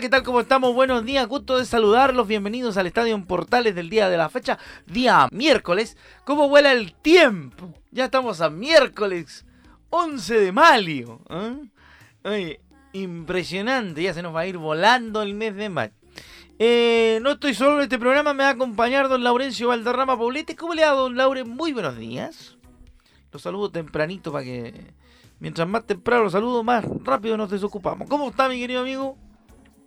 ¿Qué 0.00 0.08
tal? 0.08 0.22
¿Cómo 0.22 0.40
estamos? 0.40 0.74
Buenos 0.74 1.04
días, 1.04 1.28
gusto 1.28 1.58
de 1.58 1.66
saludarlos. 1.66 2.26
Bienvenidos 2.26 2.78
al 2.78 2.86
Estadio 2.86 3.14
en 3.14 3.26
Portales 3.26 3.74
del 3.74 3.90
día 3.90 4.08
de 4.08 4.16
la 4.16 4.30
fecha, 4.30 4.58
día 4.86 5.28
miércoles. 5.30 5.98
¿Cómo 6.24 6.48
vuela 6.48 6.72
el 6.72 6.94
tiempo? 6.94 7.74
Ya 7.90 8.06
estamos 8.06 8.40
a 8.40 8.48
miércoles 8.48 9.44
11 9.90 10.40
de 10.40 10.52
mayo. 10.52 11.20
¿eh? 12.24 12.60
impresionante, 12.94 14.02
ya 14.02 14.14
se 14.14 14.22
nos 14.22 14.34
va 14.34 14.40
a 14.40 14.46
ir 14.46 14.56
volando 14.56 15.20
el 15.20 15.34
mes 15.34 15.54
de 15.54 15.68
mayo. 15.68 15.92
Eh, 16.58 17.18
no 17.20 17.32
estoy 17.32 17.52
solo 17.52 17.76
en 17.76 17.82
este 17.82 17.98
programa, 17.98 18.32
me 18.32 18.44
va 18.44 18.48
a 18.48 18.52
acompañar 18.52 19.06
don 19.10 19.22
Laurencio 19.22 19.68
Valderrama 19.68 20.16
Paulete. 20.16 20.56
¿Cómo 20.56 20.72
le 20.72 20.82
va, 20.82 20.92
don 20.92 21.14
Laure? 21.14 21.44
Muy 21.44 21.74
buenos 21.74 21.98
días. 21.98 22.56
Los 23.32 23.42
saludo 23.42 23.70
tempranito 23.70 24.32
para 24.32 24.44
que 24.44 24.94
mientras 25.40 25.68
más 25.68 25.84
temprano 25.84 26.22
los 26.22 26.32
saludo, 26.32 26.64
más 26.64 26.86
rápido 27.04 27.36
nos 27.36 27.50
desocupamos. 27.50 28.08
¿Cómo 28.08 28.30
está, 28.30 28.48
mi 28.48 28.58
querido 28.58 28.80
amigo? 28.80 29.18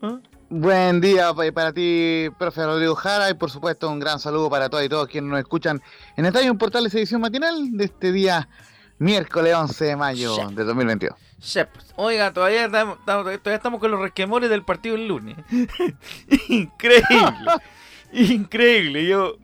¿Ah? 0.04 0.20
Buen 0.50 1.00
día 1.00 1.34
para 1.34 1.72
ti, 1.72 2.28
profe 2.38 2.66
Rodrigo 2.66 2.94
Jara, 2.94 3.30
y 3.30 3.36
por 3.36 3.50
supuesto 3.50 3.90
un 3.90 4.02
gran 4.02 4.20
saludo 4.20 4.50
para 4.50 4.68
todas 4.68 4.86
y 4.86 4.90
todos 4.90 5.08
quienes 5.08 5.32
nos 5.32 5.40
escuchan 5.40 5.82
en 6.18 6.26
Estadio 6.26 6.54
Portales 6.58 6.94
edición 6.94 7.22
matinal 7.22 7.72
de 7.72 7.86
este 7.86 8.12
día 8.12 8.50
miércoles 9.00 9.56
11 9.56 9.86
de 9.86 9.96
mayo 9.96 10.36
de 10.50 10.66
2022. 10.66 11.14
Oiga, 11.96 12.34
todavía 12.34 12.66
estamos, 12.66 12.98
todavía 13.06 13.40
estamos 13.46 13.80
con 13.80 13.92
los 13.92 14.02
resquemores 14.02 14.50
del 14.50 14.64
partido 14.64 14.96
el 14.96 15.08
lunes. 15.08 15.38
increíble, 16.50 17.52
increíble. 18.12 19.08
Yo 19.08 19.38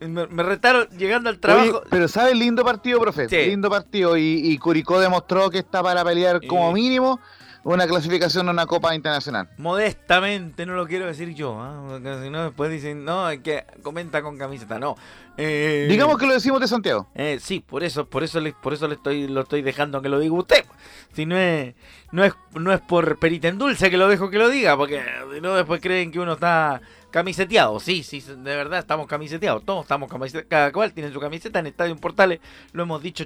me, 0.00 0.42
retaron 0.42 0.88
llegando 0.98 1.30
al 1.30 1.38
trabajo. 1.38 1.82
pero 1.88 2.08
¿sabe 2.08 2.34
lindo 2.34 2.64
partido, 2.64 2.98
profe? 2.98 3.28
Lindo 3.46 3.70
partido. 3.70 4.16
Y, 4.16 4.58
Curicó 4.58 4.98
demostró 4.98 5.50
que 5.50 5.58
está 5.58 5.84
para 5.84 6.04
pelear 6.04 6.44
como 6.48 6.72
mínimo 6.72 7.20
una 7.64 7.86
clasificación 7.86 8.48
a 8.48 8.52
una 8.52 8.66
Copa 8.66 8.94
Internacional. 8.94 9.48
Modestamente, 9.56 10.66
no 10.66 10.74
lo 10.74 10.86
quiero 10.86 11.06
decir 11.06 11.34
yo, 11.34 11.56
porque 11.88 12.22
si 12.22 12.30
no 12.30 12.44
después 12.44 12.70
dicen, 12.70 13.04
no, 13.04 13.26
hay 13.26 13.38
que 13.38 13.64
comenta 13.82 14.22
con 14.22 14.36
camiseta, 14.36 14.78
no. 14.78 14.96
Eh, 15.36 15.86
Digamos 15.88 16.18
que 16.18 16.26
lo 16.26 16.34
decimos 16.34 16.60
de 16.60 16.68
Santiago. 16.68 17.08
Eh, 17.14 17.38
sí, 17.40 17.60
por 17.60 17.82
eso, 17.82 18.06
por 18.06 18.22
eso, 18.22 18.40
le, 18.40 18.52
por 18.52 18.74
eso 18.74 18.86
le 18.86 18.94
estoy, 18.94 19.26
lo 19.26 19.40
estoy 19.40 19.62
dejando 19.62 20.02
que 20.02 20.08
lo 20.08 20.20
diga 20.20 20.34
usted. 20.34 20.64
Si 21.12 21.26
no 21.26 21.36
es, 21.36 21.74
no 22.12 22.24
es, 22.24 22.34
no 22.52 22.72
es 22.72 22.80
por 22.80 23.18
perita 23.18 23.48
en 23.48 23.58
dulce 23.58 23.90
que 23.90 23.96
lo 23.96 24.08
dejo 24.08 24.30
que 24.30 24.38
lo 24.38 24.48
diga, 24.48 24.76
porque 24.76 25.02
si 25.34 25.40
no 25.40 25.54
después 25.54 25.80
creen 25.80 26.12
que 26.12 26.20
uno 26.20 26.34
está 26.34 26.80
Camiseteado, 27.14 27.78
sí, 27.78 28.02
sí, 28.02 28.20
de 28.20 28.56
verdad 28.56 28.80
estamos 28.80 29.06
camiseteados. 29.06 29.64
Todos 29.64 29.82
estamos 29.82 30.10
camiseteados. 30.10 30.50
Cada 30.50 30.72
cual 30.72 30.92
tiene 30.92 31.12
su 31.12 31.20
camiseta 31.20 31.60
en 31.60 31.68
Estadio 31.68 31.94
Portales. 31.94 32.40
Lo 32.72 32.82
hemos 32.82 33.00
dicho 33.00 33.24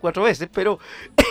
cuatro 0.00 0.22
veces, 0.22 0.48
pero 0.50 0.78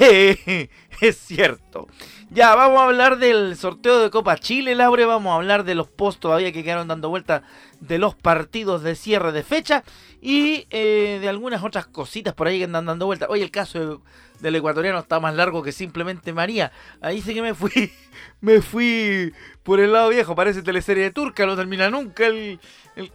es 1.02 1.18
cierto. 1.18 1.88
Ya, 2.30 2.54
vamos 2.54 2.80
a 2.80 2.84
hablar 2.84 3.18
del 3.18 3.58
sorteo 3.58 4.04
de 4.04 4.12
Copa 4.12 4.38
Chile, 4.38 4.76
Laure. 4.76 5.06
Vamos 5.06 5.32
a 5.32 5.38
hablar 5.38 5.64
de 5.64 5.74
los 5.74 5.88
posts 5.88 6.20
todavía 6.20 6.52
que 6.52 6.64
quedaron 6.64 6.88
dando 6.88 7.10
vuelta 7.10 7.42
de 7.80 7.98
los 7.98 8.14
partidos 8.14 8.84
de 8.84 8.94
cierre 8.94 9.32
de 9.32 9.42
fecha 9.42 9.84
y 10.22 10.68
eh, 10.70 11.18
de 11.20 11.28
algunas 11.28 11.64
otras 11.64 11.88
cositas 11.88 12.36
por 12.36 12.46
ahí 12.46 12.60
que 12.60 12.66
andan 12.66 12.86
dando 12.86 13.08
vuelta. 13.08 13.26
Hoy 13.30 13.42
el 13.42 13.50
caso 13.50 14.04
del 14.42 14.56
ecuatoriano 14.56 15.00
está 15.00 15.20
más 15.20 15.36
largo 15.36 15.64
que 15.64 15.72
simplemente 15.72 16.34
María. 16.34 16.72
Ahí 17.00 17.22
sí 17.22 17.34
que 17.34 17.42
me 17.42 17.54
fui, 17.54 17.92
me 18.42 18.62
fui 18.62 19.34
por 19.64 19.80
el 19.80 19.94
lado 19.94 20.10
viejo. 20.10 20.36
Parece 20.36 20.62
teleserie 20.62 21.04
de 21.04 21.12
turca, 21.12 21.46
no 21.46 21.56
termina 21.56 21.90
nunca 21.90 22.28
el, 22.28 22.60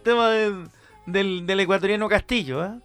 tema 0.03 0.29
del, 0.29 1.59
ecuatoriano 1.59 2.07
Castillo. 2.07 2.65
¿eh? 2.65 2.79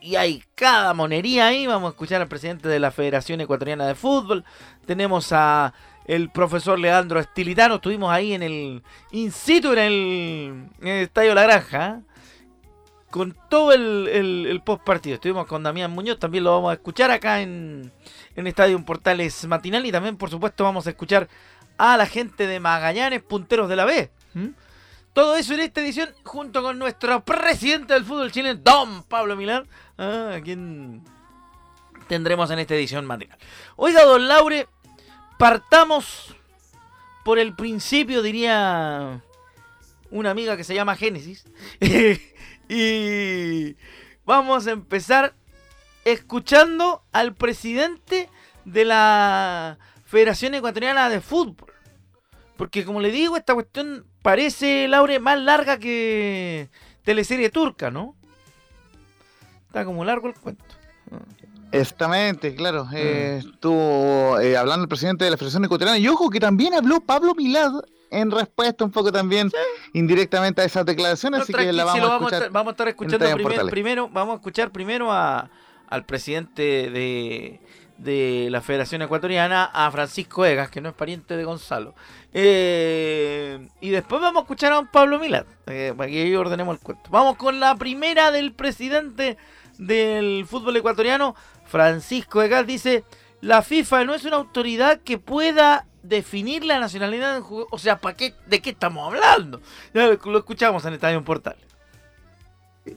Y 0.00 0.16
hay 0.16 0.42
cada 0.54 0.94
monería 0.94 1.48
ahí. 1.48 1.66
Vamos 1.66 1.88
a 1.88 1.90
escuchar 1.90 2.22
al 2.22 2.28
presidente 2.28 2.68
de 2.68 2.78
la 2.78 2.90
Federación 2.90 3.40
Ecuatoriana 3.40 3.86
de 3.86 3.94
Fútbol. 3.94 4.44
Tenemos 4.86 5.32
a 5.32 5.74
el 6.06 6.30
profesor 6.30 6.78
Leandro 6.78 7.18
Estilitano. 7.18 7.76
Estuvimos 7.76 8.10
ahí 8.10 8.32
en 8.32 8.42
el 8.42 8.82
in 9.10 9.32
situ 9.32 9.72
en 9.72 9.78
el, 9.78 10.68
Estadio 10.80 11.34
La 11.34 11.42
Granja. 11.42 12.02
Con 13.16 13.36
todo 13.48 13.72
el, 13.72 14.60
post 14.64 14.84
partido. 14.84 15.14
Estuvimos 15.14 15.46
con 15.46 15.62
Damián 15.62 15.90
Muñoz. 15.90 16.18
También 16.18 16.44
lo 16.44 16.52
vamos 16.52 16.70
a 16.70 16.74
escuchar 16.74 17.10
acá 17.10 17.40
en, 17.40 17.92
en 18.34 18.46
Estadio 18.46 18.82
Portales 18.84 19.46
Matinal. 19.46 19.86
Y 19.86 19.92
también, 19.92 20.16
por 20.16 20.30
supuesto, 20.30 20.64
vamos 20.64 20.86
a 20.86 20.90
escuchar 20.90 21.28
a 21.78 21.96
la 21.96 22.06
gente 22.06 22.46
de 22.46 22.60
Magallanes, 22.60 23.22
punteros 23.22 23.68
de 23.68 23.76
la 23.76 23.84
B. 23.84 24.10
Todo 25.12 25.36
eso 25.36 25.54
en 25.54 25.60
esta 25.60 25.80
edición 25.80 26.10
junto 26.24 26.62
con 26.62 26.78
nuestro 26.78 27.24
presidente 27.24 27.94
del 27.94 28.04
fútbol 28.04 28.30
chileno, 28.30 28.60
Don 28.62 29.02
Pablo 29.04 29.34
Milán, 29.34 29.66
ah, 29.96 30.34
a 30.36 30.40
quien 30.42 31.02
tendremos 32.06 32.50
en 32.50 32.58
esta 32.58 32.74
edición 32.74 33.06
matinal. 33.06 33.38
Oiga, 33.76 34.04
don 34.04 34.28
Laure, 34.28 34.68
Partamos 35.38 36.34
por 37.24 37.38
el 37.38 37.54
principio, 37.54 38.22
diría 38.22 39.22
una 40.10 40.30
amiga 40.30 40.56
que 40.56 40.64
se 40.64 40.74
llama 40.74 40.96
Génesis. 40.96 41.44
y 42.68 43.76
vamos 44.24 44.66
a 44.66 44.72
empezar 44.72 45.34
escuchando 46.04 47.02
al 47.12 47.34
presidente 47.34 48.28
de 48.64 48.84
la 48.84 49.78
Federación 50.04 50.54
Ecuatoriana 50.54 51.08
de 51.08 51.20
Fútbol. 51.20 51.72
Porque 52.56 52.84
como 52.84 53.00
le 53.00 53.10
digo, 53.10 53.36
esta 53.36 53.54
cuestión 53.54 54.06
parece, 54.22 54.88
Laure, 54.88 55.18
más 55.18 55.38
larga 55.38 55.78
que 55.78 56.70
teleserie 57.02 57.50
turca, 57.50 57.90
¿no? 57.90 58.16
Está 59.66 59.84
como 59.84 60.04
largo 60.04 60.28
el 60.28 60.34
cuento. 60.34 60.64
Exactamente, 61.72 62.54
claro. 62.54 62.88
Eh, 62.94 63.42
mm. 63.42 63.48
estuvo 63.48 64.40
eh, 64.40 64.56
hablando 64.56 64.84
el 64.84 64.88
presidente 64.88 65.24
de 65.24 65.30
la 65.30 65.36
Federación 65.36 65.64
Ecuatoriana 65.64 65.98
y 65.98 66.08
ojo 66.08 66.30
que 66.30 66.40
también 66.40 66.74
habló 66.74 67.00
Pablo 67.00 67.34
Milad 67.34 67.72
en 68.10 68.30
respuesta 68.30 68.84
un 68.84 68.90
poco 68.90 69.12
también 69.12 69.50
indirectamente 69.92 70.62
a 70.62 70.64
esas 70.64 70.86
declaraciones, 70.86 71.42
así 71.42 71.52
que 71.52 71.72
la 71.72 71.84
vamos, 71.84 72.10
a 72.10 72.16
escuchar. 72.16 72.50
vamos 72.50 72.70
a 72.70 72.72
estar 72.72 72.88
escuchando 72.88 73.26
primero, 73.70 74.08
vamos 74.08 74.34
a 74.34 74.36
escuchar 74.36 74.70
primero 74.70 75.12
a, 75.12 75.50
al 75.88 76.04
presidente 76.04 76.90
de, 76.90 77.60
de 77.98 78.48
la 78.50 78.60
Federación 78.60 79.02
Ecuatoriana, 79.02 79.64
a 79.64 79.90
Francisco 79.90 80.44
Egas, 80.44 80.70
que 80.70 80.80
no 80.80 80.88
es 80.88 80.94
pariente 80.94 81.36
de 81.36 81.44
Gonzalo. 81.44 81.94
Eh, 82.32 83.68
y 83.80 83.90
después 83.90 84.20
vamos 84.20 84.40
a 84.40 84.42
escuchar 84.42 84.72
a 84.72 84.76
don 84.76 84.88
Pablo 84.88 85.18
Milad, 85.18 85.46
para 85.64 86.08
que 86.08 86.22
ahí 86.22 86.34
ordenemos 86.34 86.76
el 86.76 86.80
cuento. 86.80 87.10
Vamos 87.10 87.36
con 87.36 87.60
la 87.60 87.74
primera 87.76 88.30
del 88.30 88.52
presidente 88.52 89.36
del 89.78 90.46
fútbol 90.46 90.76
ecuatoriano, 90.76 91.34
Francisco 91.66 92.42
Egal 92.42 92.66
dice, 92.66 93.04
la 93.40 93.62
FIFA 93.62 94.04
no 94.04 94.14
es 94.14 94.24
una 94.24 94.36
autoridad 94.36 95.00
que 95.00 95.18
pueda 95.18 95.86
definir 96.08 96.64
la 96.64 96.78
nacionalidad 96.80 97.34
del 97.34 97.42
jugador. 97.42 97.68
O 97.70 97.78
sea, 97.78 98.00
¿para 98.00 98.16
qué, 98.16 98.34
¿de 98.46 98.60
qué 98.60 98.70
estamos 98.70 99.06
hablando? 99.06 99.60
lo 99.92 100.38
escuchamos 100.38 100.84
en 100.84 100.94
Estadio 100.94 101.22
Portal. 101.24 101.56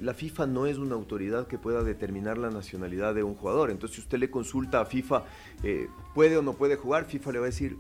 La 0.02 0.14
FIFA 0.14 0.46
no 0.46 0.68
es 0.68 0.78
una 0.78 0.94
autoridad 0.94 1.48
que 1.48 1.58
pueda 1.58 1.84
determinar 1.84 2.38
la 2.38 2.52
nacionalidad 2.52 3.16
de 3.16 3.24
un 3.24 3.34
jugador. 3.34 3.72
Entonces, 3.72 3.96
si 3.96 4.02
usted 4.02 4.20
le 4.20 4.30
consulta 4.30 4.82
a 4.82 4.86
FIFA, 4.86 5.24
eh, 5.64 5.88
¿puede 6.14 6.38
o 6.38 6.44
no 6.44 6.54
puede 6.54 6.76
jugar? 6.76 7.06
FIFA 7.06 7.32
le 7.32 7.40
va 7.40 7.46
a 7.46 7.50
decir, 7.50 7.78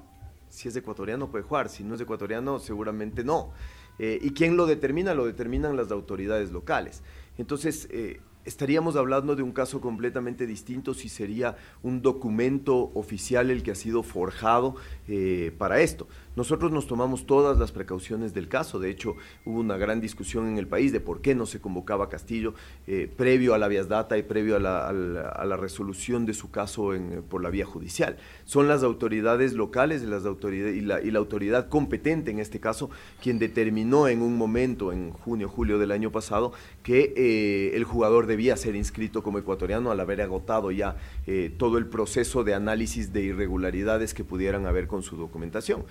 si 0.50 0.68
es 0.68 0.76
ecuatoriano 0.76 1.30
puede 1.30 1.44
jugar, 1.44 1.70
si 1.70 1.84
no 1.84 1.94
es 1.94 2.02
ecuatoriano 2.02 2.58
seguramente 2.60 3.24
no. 3.24 3.52
Eh, 4.00 4.18
¿Y 4.22 4.31
quién 4.31 4.58
lo 4.58 4.66
determina? 4.66 5.14
Lo 5.14 5.26
determinan 5.26 5.78
las 5.78 5.92
autoridades 5.92 6.52
locales. 6.52 7.04
Entonces, 7.38 7.88
eh, 7.92 8.22
estaríamos 8.45 8.95
hablando 8.95 9.36
de 9.36 9.44
un 9.44 9.51
caso 9.51 9.81
completamente 9.81 10.47
distinto 10.47 10.94
si 10.94 11.09
sería 11.09 11.57
un 11.83 12.01
documento 12.01 12.91
oficial 12.94 13.51
el 13.51 13.63
que 13.63 13.71
ha 13.71 13.75
sido 13.75 14.03
forjado 14.03 14.75
eh, 15.07 15.53
para 15.57 15.81
esto. 15.81 16.07
Nosotros 16.36 16.72
nos 16.72 16.88
tomamos 16.88 17.26
todas 17.26 17.58
las 17.58 17.72
precauciones 17.72 18.34
del 18.34 18.48
caso, 18.48 18.80
de 18.80 18.90
hecho 18.90 19.16
hubo 19.46 19.60
una 19.60 19.78
gran 19.78 20.00
discusión 20.02 20.48
en 20.48 20.58
el 20.58 20.68
país 20.68 20.92
de 20.92 21.00
por 21.00 21.22
qué 21.22 21.36
no 21.36 21.46
se 21.46 21.60
convocaba 21.60 22.06
a 22.06 22.10
Castillo 22.10 22.54
eh, 22.88 23.12
previo 23.16 23.54
a 23.54 23.58
la 23.58 23.68
vías 23.68 23.88
data 23.88 24.18
y 24.18 24.24
previo 24.24 24.56
a 24.56 24.60
la, 24.60 25.58
resolución 25.58 26.26
de 26.26 26.34
su 26.34 26.52
caso 26.52 26.94
por 27.30 27.44
la 27.44 27.50
vía 27.50 27.66
judicial. 27.66 28.18
Son 28.46 28.68
las 28.68 28.84
autoridades 28.84 29.54
locales 29.54 30.04
las 30.10 30.26
autoridades, 30.26 30.76
y, 30.76 30.81
la, 30.81 31.20
autoridad 31.20 31.70
competente 31.70 32.31
en 32.31 32.40
este 32.40 32.60
caso 32.60 32.90
quien 33.22 33.40
determinó 33.40 34.08
en 34.08 34.22
un 34.22 34.38
momento, 34.38 34.92
en 34.92 35.12
junio, 35.12 35.50
julio 35.50 35.80
del 35.80 35.92
año 35.92 36.12
pasado, 36.12 36.54
que 36.84 37.14
eh, 37.16 37.76
el 37.76 37.84
jugador 37.84 38.26
debía 38.28 38.56
ser 38.58 38.76
inscrito 38.76 39.24
como 39.24 39.40
ecuatoriano 39.40 39.92
al 39.92 40.00
haber 40.00 40.22
agotado 40.22 40.72
ya 40.72 40.98
eh, 41.28 41.54
todo 41.58 41.78
el 41.78 41.88
proceso 41.88 42.44
de 42.44 42.54
análisis 42.54 43.14
de 43.14 43.24
irregularidades 43.24 44.14
que 44.14 44.24
pudieran 44.24 44.66
haber 44.66 44.88
con 44.88 45.04
su 45.04 45.16
documentación. 45.18 45.86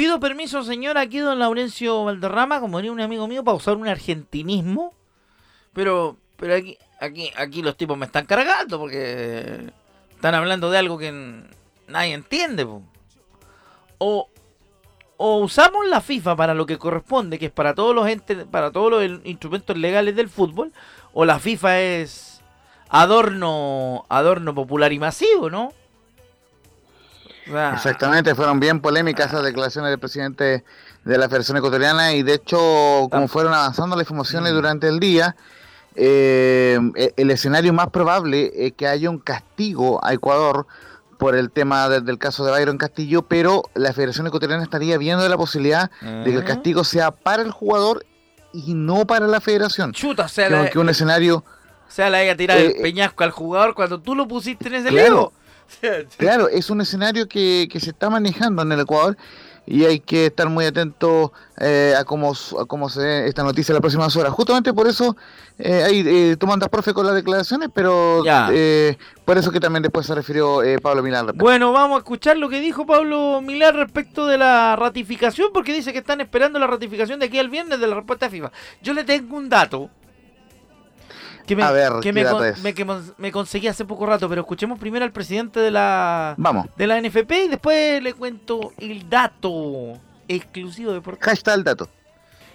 Pido 0.00 0.18
permiso, 0.18 0.62
señor, 0.62 0.96
aquí 0.96 1.18
don 1.18 1.38
Laurencio 1.38 2.04
Valderrama, 2.04 2.58
como 2.58 2.78
diría 2.78 2.90
un 2.90 3.02
amigo 3.02 3.28
mío, 3.28 3.44
para 3.44 3.58
usar 3.58 3.76
un 3.76 3.86
argentinismo. 3.86 4.94
Pero, 5.74 6.16
pero 6.38 6.54
aquí, 6.54 6.78
aquí, 6.98 7.30
aquí 7.36 7.60
los 7.60 7.76
tipos 7.76 7.98
me 7.98 8.06
están 8.06 8.24
cargando 8.24 8.78
porque 8.78 9.70
están 10.08 10.34
hablando 10.34 10.70
de 10.70 10.78
algo 10.78 10.96
que 10.96 11.12
nadie 11.86 12.14
entiende. 12.14 12.66
O, 13.98 14.30
o 15.18 15.36
usamos 15.36 15.86
la 15.86 16.00
FIFA 16.00 16.34
para 16.34 16.54
lo 16.54 16.64
que 16.64 16.78
corresponde, 16.78 17.38
que 17.38 17.46
es 17.46 17.52
para 17.52 17.74
todos 17.74 17.94
los 17.94 18.08
entes, 18.08 18.46
para 18.50 18.70
todos 18.70 18.90
los 18.90 19.20
instrumentos 19.24 19.76
legales 19.76 20.16
del 20.16 20.30
fútbol, 20.30 20.72
o 21.12 21.26
la 21.26 21.38
FIFA 21.38 21.78
es 21.78 22.40
adorno, 22.88 24.06
adorno 24.08 24.54
popular 24.54 24.94
y 24.94 24.98
masivo, 24.98 25.50
¿no? 25.50 25.74
Exactamente, 27.46 28.34
fueron 28.34 28.60
bien 28.60 28.80
polémicas 28.80 29.28
esas 29.28 29.42
declaraciones 29.42 29.90
del 29.90 29.98
presidente 29.98 30.64
de 31.04 31.18
la 31.18 31.28
Federación 31.28 31.56
Ecuatoriana 31.56 32.12
y 32.14 32.22
de 32.22 32.34
hecho, 32.34 33.08
como 33.10 33.28
fueron 33.28 33.54
avanzando 33.54 33.96
las 33.96 34.04
informaciones 34.04 34.52
mm. 34.52 34.54
durante 34.54 34.88
el 34.88 35.00
día, 35.00 35.36
eh, 35.96 36.78
e-, 36.94 37.14
el 37.16 37.30
escenario 37.30 37.72
más 37.72 37.88
probable 37.88 38.52
es 38.54 38.72
que 38.72 38.86
haya 38.86 39.10
un 39.10 39.18
castigo 39.18 40.04
a 40.04 40.12
Ecuador 40.12 40.66
por 41.18 41.36
el 41.36 41.50
tema 41.50 41.88
del 41.90 42.18
caso 42.18 42.44
de 42.44 42.50
Byron 42.50 42.78
Castillo, 42.78 43.22
pero 43.22 43.62
la 43.74 43.92
Federación 43.92 44.26
Ecuatoriana 44.26 44.62
estaría 44.62 44.96
viendo 44.96 45.28
la 45.28 45.36
posibilidad 45.36 45.90
de 46.00 46.24
que 46.24 46.34
el 46.34 46.44
castigo 46.44 46.82
sea 46.82 47.10
para 47.10 47.42
el 47.42 47.50
jugador 47.50 48.06
y 48.54 48.72
no 48.72 49.06
para 49.06 49.26
la 49.26 49.40
Federación. 49.40 49.92
Chuta, 49.92 50.24
o 50.24 50.28
sea, 50.28 50.70
que 50.70 50.78
un 50.78 50.88
escenario... 50.88 51.44
O 51.86 51.92
sea, 51.92 52.08
le 52.08 52.18
haya 52.18 52.36
tirado 52.36 52.60
el 52.60 52.70
eh, 52.70 52.78
peñasco 52.80 53.22
al 53.22 53.32
jugador 53.32 53.74
cuando 53.74 54.00
tú 54.00 54.14
lo 54.14 54.26
pusiste 54.26 54.68
en 54.68 54.76
ese 54.76 54.88
claro, 54.88 55.32
Claro, 56.16 56.48
es 56.48 56.70
un 56.70 56.80
escenario 56.80 57.28
que, 57.28 57.68
que 57.70 57.80
se 57.80 57.90
está 57.90 58.10
manejando 58.10 58.62
en 58.62 58.72
el 58.72 58.80
Ecuador 58.80 59.16
y 59.66 59.84
hay 59.84 60.00
que 60.00 60.26
estar 60.26 60.48
muy 60.48 60.64
atento 60.64 61.32
eh, 61.58 61.94
a 61.96 62.04
cómo 62.04 62.32
a 62.32 62.64
cómo 62.66 62.88
se 62.88 63.00
ve 63.00 63.28
esta 63.28 63.44
noticia 63.44 63.72
en 63.72 63.74
las 63.74 63.80
próximas 63.80 64.16
horas. 64.16 64.32
Justamente 64.32 64.72
por 64.72 64.88
eso 64.88 65.16
eh, 65.58 65.82
ahí 65.84 66.04
eh, 66.06 66.36
tú 66.38 66.46
mandas 66.46 66.68
profe 66.68 66.92
con 66.92 67.06
las 67.06 67.14
declaraciones, 67.14 67.68
pero 67.72 68.22
eh, 68.26 68.96
por 69.24 69.38
eso 69.38 69.52
que 69.52 69.60
también 69.60 69.82
después 69.82 70.06
se 70.06 70.14
refirió 70.14 70.60
Pablo 70.82 71.02
Milar. 71.02 71.32
Bueno, 71.34 71.72
vamos 71.72 71.96
a 71.96 71.98
escuchar 71.98 72.36
lo 72.36 72.48
que 72.48 72.60
dijo 72.60 72.86
Pablo 72.86 73.40
Milar 73.42 73.76
respecto 73.76 74.26
de 74.26 74.38
la 74.38 74.74
ratificación, 74.76 75.50
porque 75.52 75.72
dice 75.72 75.92
que 75.92 75.98
están 75.98 76.20
esperando 76.20 76.58
la 76.58 76.66
ratificación 76.66 77.20
de 77.20 77.26
aquí 77.26 77.38
al 77.38 77.48
viernes 77.48 77.78
de 77.78 77.86
la 77.86 77.94
respuesta 77.94 78.26
de 78.26 78.30
FIFA. 78.30 78.52
Yo 78.82 78.92
le 78.92 79.04
tengo 79.04 79.36
un 79.36 79.48
dato 79.48 79.90
que 81.56 82.12
me, 82.12 82.74
que 82.74 82.84
me, 83.18 83.32
conseguí 83.32 83.68
hace 83.68 83.84
poco 83.84 84.06
rato, 84.06 84.28
pero 84.28 84.42
escuchemos 84.42 84.78
primero 84.78 85.04
al 85.04 85.12
presidente 85.12 85.60
de 85.60 85.70
la, 85.70 86.34
Vamos. 86.36 86.66
de 86.76 86.86
la 86.86 87.00
NFP 87.00 87.30
y 87.46 87.48
después 87.48 88.02
le 88.02 88.14
cuento 88.14 88.72
el 88.78 89.08
dato 89.08 89.94
exclusivo 90.28 90.92
de 90.92 91.00
Portugal. 91.00 91.34
está 91.34 91.54
el 91.54 91.64
dato. 91.64 91.88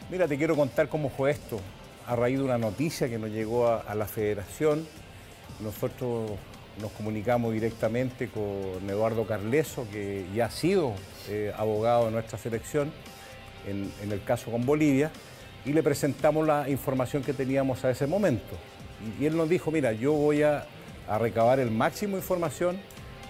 Mira, 0.09 0.27
te 0.27 0.37
quiero 0.37 0.55
contar 0.55 0.87
cómo 0.87 1.09
fue 1.09 1.31
esto. 1.31 1.59
A 2.07 2.15
raíz 2.15 2.37
de 2.37 2.43
una 2.43 2.57
noticia 2.57 3.09
que 3.09 3.17
nos 3.17 3.31
llegó 3.31 3.67
a, 3.67 3.95
la 3.95 4.05
federación, 4.05 4.87
nosotros 5.59 6.31
nos 6.79 6.91
comunicamos 6.91 7.51
directamente 7.51 8.29
con 8.29 8.87
Eduardo 8.87 9.25
Carleso, 9.25 9.87
que 9.91 10.27
ya 10.35 10.45
ha 10.45 10.51
sido 10.51 10.93
eh, 11.29 11.51
abogado 11.57 12.05
de 12.05 12.11
nuestra 12.11 12.37
selección 12.37 12.91
en, 13.65 13.91
en 14.03 14.11
el 14.11 14.23
caso 14.23 14.51
con 14.51 14.65
Bolivia, 14.65 15.09
y 15.65 15.73
le 15.73 15.81
presentamos 15.81 16.45
la 16.45 16.69
información 16.69 17.23
que 17.23 17.33
teníamos 17.33 17.83
a 17.83 17.89
ese 17.89 18.05
momento. 18.05 18.55
Y, 19.19 19.25
él 19.25 19.37
nos 19.37 19.49
dijo, 19.49 19.71
mira, 19.71 19.91
yo 19.93 20.13
voy 20.13 20.43
a, 20.43 20.65
recabar 21.19 21.59
el 21.59 21.69
máximo 21.69 22.15
de 22.15 22.23
información 22.23 22.79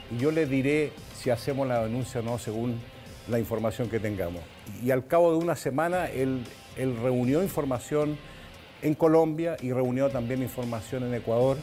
y 0.10 0.22
yo 0.22 0.31
le 0.31 0.45
diré 0.45 0.94
si 1.13 1.30
hacemos 1.30 1.68
la 1.68 1.83
denuncia 1.83 2.22
o 2.22 2.24
no 2.24 2.39
según 2.39 2.80
la 3.27 3.38
información 3.38 3.89
que 3.89 4.00
tengamos. 4.00 4.42
Y 4.81 4.92
al 4.92 5.06
cabo 5.06 5.31
de 5.31 5.39
una 5.39 5.57
semana 5.57 6.10
él, 6.10 6.42
él 6.77 6.95
reunió 7.04 7.44
información 7.44 8.18
en 8.81 8.94
Colombia 8.94 9.57
y 9.62 9.74
reunió 9.74 10.10
también 10.10 10.42
información 10.42 11.04
en 11.04 11.16
Ecuador 11.16 11.57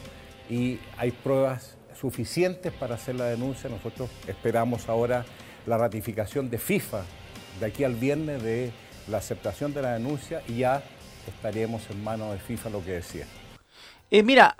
y 0.51 0.77
hay 0.97 1.09
pruebas 1.09 1.77
suficientes 1.99 2.71
para 2.73 2.93
hacer 2.95 3.15
la 3.15 3.25
denuncia. 3.25 3.69
Nosotros 3.69 4.09
esperamos 4.27 4.89
ahora 4.89 5.25
la 5.65 5.79
ratificación 5.79 6.49
de 6.51 6.59
FIFA 6.59 7.01
de 7.59 7.65
aquí 7.65 7.83
al 7.83 7.95
viernes 7.95 8.43
de 8.43 8.71
la 9.07 9.17
aceptación 9.17 9.73
de 9.73 9.81
la 9.81 9.93
denuncia 9.93 10.41
y 10.47 10.57
ya 10.57 10.83
estaremos 11.27 11.89
en 11.89 12.03
manos 12.03 12.33
de 12.33 12.39
FIFA 12.39 12.69
lo 12.69 12.83
que 12.83 12.91
decía. 12.91 13.25
Eh, 14.11 14.23
mira, 14.23 14.57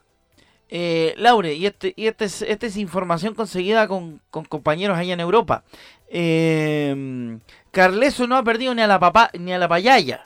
eh, 0.69 1.13
Laure, 1.17 1.53
y, 1.53 1.67
este, 1.67 1.93
y 1.95 2.07
este 2.07 2.25
esta 2.25 2.65
es 2.65 2.77
información 2.77 3.35
conseguida 3.35 3.87
con, 3.87 4.21
compañeros 4.31 4.97
allá 4.97 5.13
en 5.13 5.19
Europa. 5.19 5.63
Eh, 6.09 7.37
Carleso 7.71 8.25
no 8.25 8.37
ha 8.37 8.43
perdido 8.43 8.73
ni 8.73 8.81
a 8.81 8.87
la 8.87 8.99
papá 8.99 9.29
ni 9.37 9.53
a 9.53 9.59
la 9.59 9.67
payaya. 9.67 10.25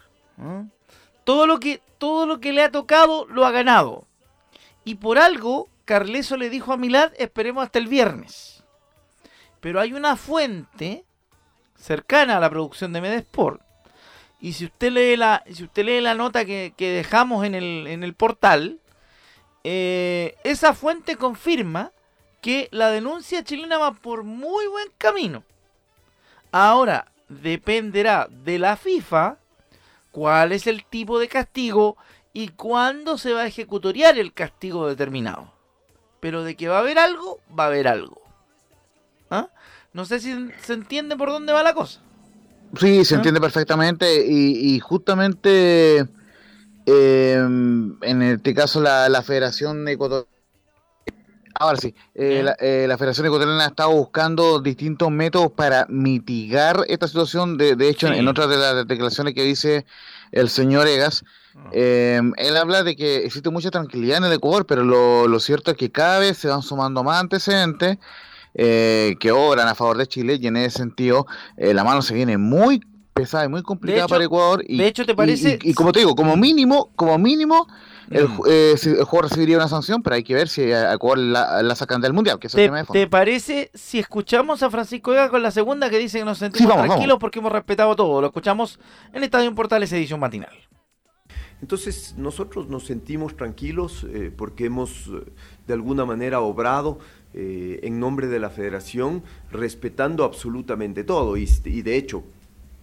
Todo 1.24 1.48
lo 1.48 1.60
que 1.60 1.82
todo 1.98 2.26
lo 2.26 2.40
que 2.40 2.54
le 2.54 2.64
ha 2.64 2.72
tocado 2.72 3.26
lo 3.26 3.46
ha 3.46 3.52
ganado. 3.52 4.06
Y 4.86 4.96
por 4.96 5.18
algo 5.18 5.68
Carleso 5.84 6.38
le 6.38 6.50
dijo 6.50 6.72
a 6.72 6.78
Milad, 6.78 7.12
esperemos 7.18 7.64
hasta 7.64 7.80
el 7.80 7.88
viernes. 7.88 8.64
Pero 9.60 9.82
hay 9.82 9.94
una 9.94 10.16
fuente 10.16 11.04
cercana 11.78 12.38
a 12.38 12.40
la 12.40 12.50
producción 12.50 12.94
de 12.94 13.02
Medesport. 13.02 13.62
Y 14.40 14.54
si 14.54 14.66
usted 14.66 14.92
lee 14.92 15.18
la, 15.18 15.44
si 15.52 15.64
usted 15.64 15.84
lee 15.84 16.00
la 16.00 16.14
nota 16.14 16.46
que, 16.46 16.74
que 16.78 16.90
dejamos 16.90 17.46
en 17.46 17.56
el, 17.56 17.88
en 17.88 18.04
el 18.04 18.14
portal, 18.14 18.80
eh, 19.70 20.38
esa 20.46 20.74
fuente 20.74 21.18
confirma 21.18 21.92
que 22.40 22.70
la 22.72 22.90
denuncia 22.90 23.44
chilena 23.44 23.78
va 23.78 23.92
por 23.92 24.24
muy 24.24 24.66
buen 24.68 24.88
camino. 24.98 25.44
Ahora, 26.54 27.12
dependerá 27.28 28.30
de 28.30 28.60
la 28.60 28.78
FIFA 28.78 29.40
cuál 30.12 30.54
es 30.54 30.68
el 30.68 30.86
tipo 30.86 31.20
de 31.20 31.28
castigo 31.28 31.98
y 32.32 32.48
cuándo 32.48 33.18
se 33.18 33.34
va 33.34 33.42
a 33.42 33.48
ejecutoriar 33.48 34.18
el 34.18 34.32
castigo 34.32 34.88
determinado. 34.88 35.52
Pero 36.22 36.46
de 36.46 36.56
que 36.56 36.70
va 36.70 36.78
a 36.78 36.80
haber 36.80 36.98
algo, 36.98 37.42
va 37.48 37.66
a 37.66 37.68
haber 37.68 37.90
algo. 37.90 38.22
¿Ah? 39.30 39.50
No 39.92 40.06
sé 40.06 40.22
si 40.22 40.34
se 40.62 40.74
entiende 40.76 41.18
por 41.18 41.28
dónde 41.28 41.52
va 41.52 41.62
la 41.62 41.74
cosa. 41.74 42.00
Sí, 42.80 43.04
se 43.04 43.16
¿Ah? 43.16 43.18
entiende 43.18 43.42
perfectamente 43.42 44.26
y 44.26 44.80
justamente 44.80 46.08
eh, 46.88 47.36
en 47.36 48.22
este 48.22 48.54
caso, 48.54 48.82
la, 48.82 49.10
la 49.10 49.22
Federación 49.22 49.86
Ecuatoriana. 49.88 50.32
Ahora 51.60 51.78
sí, 51.78 51.94
eh, 52.14 52.46
eh, 52.60 52.86
la, 52.88 52.98
Federación 52.98 53.26
Ecuatoriana 53.28 53.66
ha 53.66 53.68
estado 53.70 53.92
buscando 53.92 54.60
distintos 54.60 55.10
métodos 55.12 55.52
para 55.52 55.86
mitigar 55.90 56.86
esta 56.88 57.08
situación. 57.08 57.58
De, 57.58 57.76
de 57.76 57.90
hecho, 57.90 58.08
en 58.08 58.28
otras 58.28 58.48
de 58.48 58.58
las 58.58 58.88
declaraciones 58.88 59.34
que 59.34 59.44
dice 59.44 59.86
el 60.32 60.50
señor 60.50 60.88
Egas, 60.88 61.26
em, 61.72 62.32
él 62.38 62.56
habla 62.56 62.84
de 62.84 62.96
que 62.96 63.26
existe 63.26 63.50
mucha 63.50 63.72
tranquilidad 63.72 64.20
en 64.20 64.26
el 64.26 64.34
Ecuador, 64.34 64.66
pero 64.66 64.84
lo, 64.84 65.28
lo 65.28 65.40
cierto 65.40 65.72
es 65.72 65.78
que 65.78 65.92
cada 65.92 66.20
vez 66.20 66.38
se 66.38 66.48
van 66.48 66.62
sumando 66.62 67.04
más 67.04 67.20
antecedentes 67.20 67.98
eh, 68.54 69.16
que 69.20 69.32
obran 69.32 69.68
a 69.68 69.76
favor 69.76 69.98
de 69.98 70.08
Chile 70.08 70.38
y 70.40 70.48
en 70.48 70.58
ese 70.58 70.78
sentido 70.78 71.26
la 71.58 71.84
mano 71.84 72.02
se 72.02 72.14
viene 72.14 72.38
muy 72.38 72.82
pesada 73.18 73.46
y 73.46 73.50
muy 73.50 73.64
complicada 73.64 74.08
para 74.08 74.24
Ecuador. 74.24 74.64
Y, 74.68 74.78
de 74.78 74.88
hecho, 74.88 75.06
¿te 75.06 75.16
parece? 75.16 75.60
Y, 75.62 75.74
como 75.74 75.92
te 75.92 76.00
digo, 76.00 76.16
como 76.16 76.38
mínimo, 76.38 76.92
como 76.96 77.18
mínimo, 77.18 77.68
el, 78.10 78.28
mm. 78.28 78.42
eh, 78.48 78.76
el, 78.84 79.04
juego 79.04 79.24
recibiría 79.24 79.58
una 79.58 79.68
sanción, 79.68 80.02
pero 80.02 80.16
hay 80.16 80.24
que 80.24 80.34
ver 80.34 80.48
si 80.48 80.64
Ecuador 80.64 81.18
la, 81.18 81.62
la 81.62 81.76
sacan 81.76 82.02
del 82.02 82.14
Mundial, 82.14 82.40
que 82.40 82.48
es 82.48 82.56
el 82.56 82.66
tema 82.66 82.78
de 82.78 82.86
fondo. 82.86 83.00
¿Te 83.00 83.08
parece 83.08 83.72
si 83.74 84.00
escuchamos 84.00 84.64
a 84.64 84.70
Francisco 84.70 85.12
Vega 85.12 85.30
con 85.30 85.42
la 85.42 85.52
segunda 85.52 85.90
que 85.90 85.98
dice 85.98 86.20
que 86.20 86.26
nos 86.26 86.38
sentimos 86.38 86.74
tranquilos 86.76 87.18
porque 87.20 87.40
hemos 87.40 87.52
respetado 87.52 87.96
todo? 87.96 88.22
Lo 88.22 88.28
escuchamos 88.28 88.80
en 89.14 89.24
Estadio 89.24 89.54
Portales 89.54 89.92
edición 89.92 90.20
matinal. 90.20 90.56
Entonces 91.62 92.14
nosotros 92.18 92.68
nos 92.68 92.86
sentimos 92.86 93.36
tranquilos 93.36 94.06
eh, 94.10 94.32
porque 94.36 94.66
hemos 94.66 95.08
eh, 95.08 95.32
de 95.66 95.74
alguna 95.74 96.06
manera 96.06 96.40
obrado 96.40 97.00
en 97.40 98.00
nombre 98.00 98.26
de 98.26 98.40
la 98.40 98.50
federación 98.50 99.22
respetando 99.52 100.24
absolutamente 100.24 101.04
todo 101.04 101.38
y, 101.38 101.48
y 101.66 101.84
de 101.84 101.96
hecho 101.96 102.24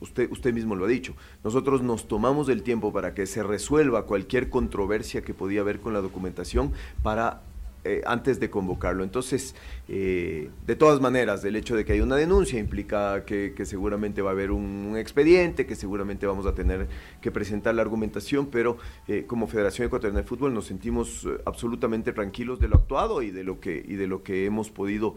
usted, 0.01 0.31
usted 0.31 0.53
mismo 0.53 0.75
lo 0.75 0.85
ha 0.85 0.89
dicho, 0.89 1.15
nosotros 1.43 1.83
nos 1.83 2.09
tomamos 2.09 2.49
el 2.49 2.63
tiempo 2.63 2.93
para 2.93 3.15
que 3.15 3.27
se 3.27 3.43
resuelva 3.43 4.07
cualquier 4.07 4.51
controversia 4.51 5.23
que 5.23 5.35
podía 5.35 5.61
haber 5.61 5.81
con 5.81 5.93
la 5.93 6.01
documentación 6.01 6.73
para 7.03 7.43
eh, 7.87 8.01
antes 8.07 8.41
de 8.41 8.49
convocarlo. 8.49 9.05
Entonces, 9.05 9.55
eh, 9.89 10.51
de 10.67 10.75
todas 10.75 11.03
maneras, 11.03 11.45
el 11.45 11.55
hecho 11.55 11.77
de 11.77 11.85
que 11.85 11.93
haya 11.93 12.03
una 12.03 12.17
denuncia 12.17 12.59
implica 12.59 13.27
que, 13.27 13.53
seguramente 13.67 14.23
va 14.23 14.31
a 14.31 14.33
haber 14.33 14.53
un, 14.53 14.97
expediente, 14.97 15.67
que 15.67 15.77
seguramente 15.77 16.27
vamos 16.27 16.47
a 16.47 16.55
tener 16.55 16.89
que 17.21 17.31
presentar 17.31 17.75
la 17.75 17.83
argumentación, 17.83 18.47
pero 18.47 18.79
eh, 19.07 19.25
como 19.27 19.47
Federación 19.47 19.87
Ecuatoriana 19.87 20.23
de 20.23 20.27
Fútbol 20.27 20.55
nos 20.55 20.65
sentimos 20.65 21.29
absolutamente 21.45 22.15
tranquilos 22.15 22.59
de 22.59 22.69
lo 22.69 22.77
actuado 22.77 23.21
y 23.21 23.31
de 23.31 23.45
lo 23.45 23.61
que, 23.61 23.85
y 23.87 23.97
de 23.97 24.07
lo 24.07 24.23
que 24.23 24.47
hemos 24.47 24.71
podido 24.71 25.17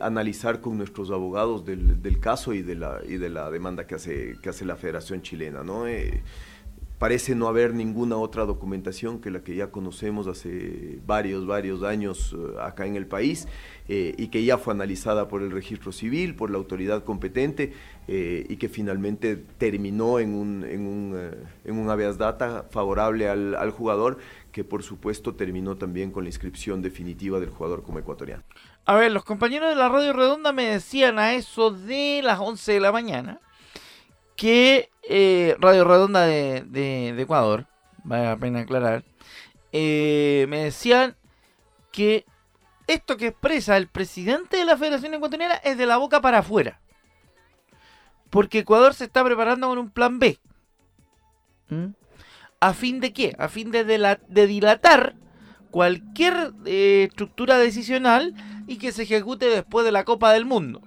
analizar 0.00 0.60
con 0.60 0.78
nuestros 0.78 1.10
abogados 1.10 1.66
del, 1.66 2.02
del, 2.02 2.18
caso 2.18 2.54
y 2.54 2.62
de 2.62 2.76
la, 2.76 3.00
y 3.06 3.18
de 3.18 3.28
la 3.28 3.50
demanda 3.50 3.86
que 3.86 3.96
hace, 3.96 4.36
que 4.42 4.48
hace 4.48 4.64
la 4.64 4.76
Federación 4.76 5.20
Chilena. 5.20 5.62
¿no? 5.62 5.84
Parece 6.98 7.34
no 7.34 7.46
haber 7.46 7.74
ninguna 7.74 8.16
otra 8.16 8.46
documentación 8.46 9.20
que 9.20 9.30
la 9.30 9.40
que 9.40 9.54
ya 9.54 9.70
conocemos 9.70 10.26
hace 10.28 10.98
varios, 11.04 11.46
varios 11.46 11.82
años 11.82 12.34
eh, 12.34 12.54
acá 12.58 12.86
en 12.86 12.96
el 12.96 13.06
país 13.06 13.48
eh, 13.86 14.14
y 14.16 14.28
que 14.28 14.42
ya 14.46 14.56
fue 14.56 14.72
analizada 14.72 15.28
por 15.28 15.42
el 15.42 15.50
registro 15.50 15.92
civil, 15.92 16.34
por 16.34 16.50
la 16.50 16.56
autoridad 16.56 17.04
competente 17.04 17.74
eh, 18.08 18.46
y 18.48 18.56
que 18.56 18.70
finalmente 18.70 19.36
terminó 19.36 20.20
en 20.20 20.34
un, 20.34 20.64
en 20.64 20.86
un, 20.86 21.30
en 21.66 21.78
un 21.78 21.90
habeas 21.90 22.16
data 22.16 22.64
favorable 22.70 23.28
al, 23.28 23.56
al 23.56 23.72
jugador 23.72 24.16
que 24.50 24.64
por 24.64 24.82
supuesto 24.82 25.34
terminó 25.34 25.76
también 25.76 26.10
con 26.10 26.24
la 26.24 26.30
inscripción 26.30 26.80
definitiva 26.80 27.38
del 27.40 27.50
jugador 27.50 27.82
como 27.82 27.98
ecuatoriano. 27.98 28.42
A 28.86 28.94
ver, 28.94 29.12
los 29.12 29.22
compañeros 29.22 29.68
de 29.68 29.76
la 29.76 29.90
Radio 29.90 30.14
Redonda 30.14 30.52
me 30.52 30.64
decían 30.64 31.18
a 31.18 31.34
eso 31.34 31.72
de 31.72 32.22
las 32.24 32.40
11 32.40 32.72
de 32.72 32.80
la 32.80 32.90
mañana 32.90 33.40
que 34.36 34.90
eh, 35.08 35.56
Radio 35.58 35.84
Redonda 35.84 36.26
de, 36.26 37.14
Ecuador, 37.18 37.66
vale 38.04 38.24
la 38.24 38.36
pena 38.36 38.60
aclarar, 38.60 39.04
eh, 39.72 40.46
me 40.48 40.64
decían 40.64 41.16
que 41.92 42.24
esto 42.86 43.16
que 43.16 43.28
expresa 43.28 43.76
el 43.76 43.88
presidente 43.88 44.58
de 44.58 44.64
la 44.64 44.76
Federación 44.76 45.14
Ecuatoriana 45.14 45.54
es 45.56 45.76
de 45.76 45.86
la 45.86 45.96
boca 45.96 46.20
para 46.20 46.38
afuera. 46.38 46.80
Porque 48.30 48.60
Ecuador 48.60 48.94
se 48.94 49.04
está 49.04 49.24
preparando 49.24 49.68
con 49.68 49.78
un 49.78 49.90
plan 49.90 50.18
B. 50.18 50.38
¿Mm? 51.68 51.86
¿A 52.60 52.74
fin 52.74 53.00
de 53.00 53.12
qué? 53.12 53.34
A 53.38 53.48
fin 53.48 53.70
de, 53.70 53.84
de 53.84 54.46
dilatar 54.46 55.16
cualquier 55.70 56.52
eh, 56.64 57.06
estructura 57.08 57.58
decisional 57.58 58.34
y 58.66 58.78
que 58.78 58.92
se 58.92 59.02
ejecute 59.02 59.46
después 59.46 59.84
de 59.84 59.92
la 59.92 60.04
Copa 60.04 60.32
del 60.32 60.44
Mundo. 60.44 60.80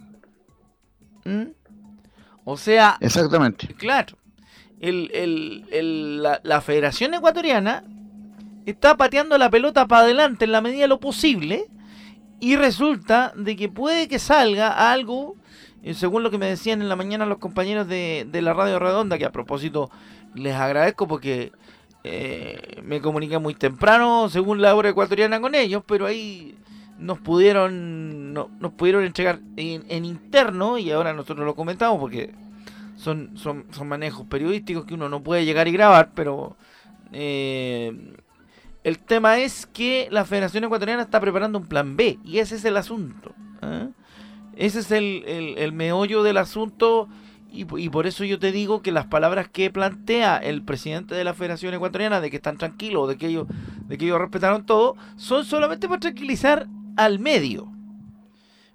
¿Mm? 1.26 1.52
O 2.52 2.58
sea. 2.58 2.98
Exactamente. 3.00 3.68
Claro. 3.76 4.18
la, 4.82 6.62
Federación 6.62 7.14
Ecuatoriana 7.14 7.84
está 8.66 8.98
pateando 8.98 9.38
la 9.38 9.52
pelota 9.52 9.88
para 9.88 10.02
adelante 10.02 10.46
en 10.46 10.52
la 10.52 10.62
medida 10.62 10.82
de 10.82 10.88
lo 10.88 11.00
posible. 11.00 11.68
Y 12.40 12.56
resulta 12.56 13.34
de 13.36 13.56
que 13.56 13.70
puede 13.70 14.08
que 14.08 14.18
salga 14.18 14.92
algo, 14.92 15.36
eh, 15.84 15.94
según 15.94 16.24
lo 16.24 16.32
que 16.32 16.40
me 16.40 16.48
decían 16.48 16.82
en 16.82 16.90
la 16.90 16.96
mañana 16.96 17.28
los 17.28 17.38
compañeros 17.38 17.88
de, 17.88 18.28
la 18.32 18.54
Radio 18.54 18.80
Redonda, 18.80 19.20
que 19.20 19.26
a 19.26 19.32
propósito 19.32 19.92
les 20.34 20.56
agradezco 20.56 21.08
porque 21.08 21.52
eh, 22.04 22.82
me 22.82 23.00
comuniqué 23.00 23.38
muy 23.38 23.54
temprano, 23.54 24.28
según 24.30 24.60
la 24.60 24.74
hora 24.74 24.90
ecuatoriana 24.90 25.40
con 25.40 25.54
ellos, 25.54 25.84
pero 25.86 26.08
ahí 26.08 26.56
nos 27.00 27.20
pudieron 27.20 28.34
no, 28.34 28.50
nos 28.60 28.74
pudieron 28.74 29.04
entregar 29.04 29.40
en, 29.56 30.06
interno 30.06 30.78
y 30.78 30.92
ahora 30.92 31.14
nosotros 31.14 31.46
lo 31.46 31.56
comentamos 31.56 32.00
porque 32.00 32.34
son, 32.98 33.38
son, 33.38 33.66
son 33.72 33.88
manejos 33.88 34.28
periodísticos 34.28 34.86
que 34.86 34.94
uno 34.94 35.08
no 35.08 35.24
puede 35.24 35.46
llegar 35.46 35.68
y 35.68 35.72
grabar, 35.72 36.12
pero 36.14 36.58
eh, 37.14 38.14
el 38.84 39.00
tema 39.00 39.40
es 39.40 39.66
que 39.66 40.10
la 40.12 40.26
Federación 40.26 40.66
Ecuatoriana 40.66 41.04
está 41.04 41.20
preparando 41.20 41.60
un 41.60 41.68
plan 41.68 41.96
B 41.96 42.20
y 42.26 42.40
ese 42.40 42.58
es 42.58 42.66
el 42.66 42.76
asunto. 42.76 43.34
¿eh? 43.62 43.88
Ese 44.58 44.80
es 44.80 44.92
el, 44.92 45.24
el, 45.58 45.72
meollo 45.72 46.22
del 46.22 46.38
asunto 46.38 47.08
y, 47.50 47.66
y, 47.82 47.90
por 47.90 48.06
eso 48.06 48.26
yo 48.26 48.38
te 48.38 48.52
digo 48.52 48.82
que 48.82 48.92
las 48.92 49.06
palabras 49.06 49.48
que 49.48 49.72
plantea 49.72 50.38
el 50.38 50.62
presidente 50.62 51.16
de 51.16 51.24
la 51.24 51.34
Federación 51.34 51.74
Ecuatoriana 51.74 52.20
de 52.20 52.30
que 52.30 52.36
están 52.36 52.58
tranquilos, 52.58 53.08
de 53.08 53.18
que 53.18 53.28
ellos, 53.28 53.48
de 53.88 53.98
que 53.98 54.06
ellos 54.06 54.20
respetaron 54.20 54.66
todo, 54.66 54.98
son 55.16 55.46
solamente 55.46 55.88
para 55.88 56.02
tranquilizar 56.02 56.68
al 57.00 57.18
medio. 57.18 57.72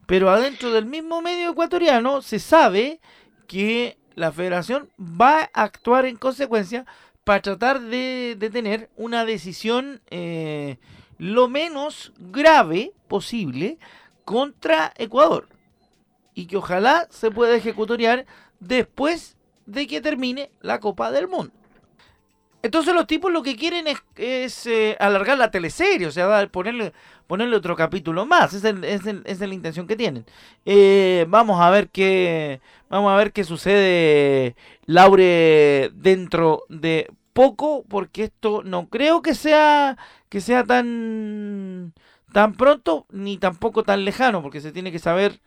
Pero 0.07 0.31
adentro 0.31 0.73
del 0.73 0.87
mismo 0.87 1.21
medio 1.21 1.51
ecuatoriano 1.51 2.23
se 2.23 2.39
sabe 2.39 3.01
que 3.47 3.99
la 4.15 4.33
federación 4.33 4.89
va 4.99 5.51
a 5.53 5.63
actuar 5.63 6.07
en 6.07 6.17
consecuencia 6.17 6.87
para 7.25 7.43
tratar 7.43 7.83
de, 7.83 8.37
tener 8.51 8.89
una 8.97 9.27
decisión 9.27 10.01
eh, 10.11 10.79
lo 11.19 11.49
menos 11.49 12.13
grave 12.19 12.93
posible 13.09 13.79
contra 14.25 14.95
Ecuador. 14.97 15.47
Y 16.35 16.47
que 16.47 16.57
ojalá 16.57 17.07
se 17.11 17.31
pueda 17.31 17.55
ejecutoriar 17.55 18.25
después 18.59 19.37
de 19.67 19.87
que 19.87 20.01
termine 20.01 20.51
la 20.63 20.81
Copa 20.81 21.11
del 21.11 21.29
Mundo. 21.29 21.53
Entonces 22.65 22.95
los 22.95 23.07
tipos 23.07 23.31
lo 23.31 23.43
que 23.43 23.57
quieren 23.57 23.85
es, 24.17 24.67
eh, 24.67 24.97
alargar 24.99 25.37
la 25.37 25.51
teleserie, 25.51 26.07
o 26.07 26.11
sea, 26.11 26.49
ponerle, 26.49 26.95
ponerle 27.27 27.57
otro 27.57 27.77
capítulo 27.77 28.25
más. 28.25 28.55
Esa 28.55 28.71
es, 28.71 29.41
la 29.41 29.55
intención 29.55 29.87
que 29.87 29.97
tienen. 29.97 30.25
Eh, 30.65 31.27
vamos 31.29 31.61
a 31.61 31.69
ver 31.69 31.91
qué, 31.91 32.63
vamos 32.89 33.13
a 33.13 33.17
ver 33.17 33.35
qué 33.35 33.45
sucede, 33.45 34.57
Laure, 34.87 35.91
dentro 35.93 36.65
de 36.71 37.11
poco, 37.35 37.85
porque 37.87 38.25
esto 38.25 38.63
no 38.65 38.89
creo 38.89 39.21
que 39.21 39.35
sea 39.35 39.99
que 40.31 40.41
sea 40.41 40.65
tan 40.65 41.93
tan 42.33 42.55
pronto 42.55 43.05
ni 43.11 43.37
tampoco 43.37 43.83
tan 43.83 44.07
lejano, 44.07 44.41
porque 44.41 44.63
se 44.63 44.73
tiene 44.73 44.91
que 44.91 44.99
saber 44.99 45.39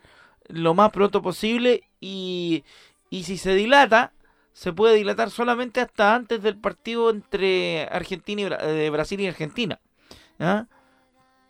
lo 0.50 0.76
más 0.76 0.92
pronto 0.92 1.24
posible 1.24 1.84
y, 2.00 2.64
y 3.10 3.24
si 3.24 3.38
se 3.38 3.56
dilata 3.56 4.14
se 4.58 4.74
puede 4.74 4.96
dilatar 4.96 5.30
solamente 5.30 5.82
hasta 5.82 6.16
antes 6.16 6.42
del 6.42 6.58
partido 6.58 7.12
entre 7.12 7.88
Argentina 7.92 8.42
y 8.42 8.86
eh, 8.86 8.90
Brasil 8.90 9.22
y 9.22 9.28
Argentina. 9.28 9.80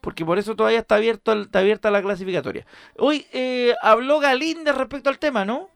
Porque 0.01 0.25
por 0.25 0.37
eso 0.37 0.57
todavía 0.57 0.79
está, 0.79 0.95
abierto, 0.95 1.31
está 1.31 1.59
abierta 1.59 1.89
la 1.89 2.01
clasificatoria. 2.01 2.65
Hoy 2.97 3.25
eh, 3.31 3.75
habló 3.81 4.19
Galíndez 4.19 4.75
respecto 4.75 5.09
al 5.09 5.19
tema, 5.19 5.45
¿no? 5.45 5.69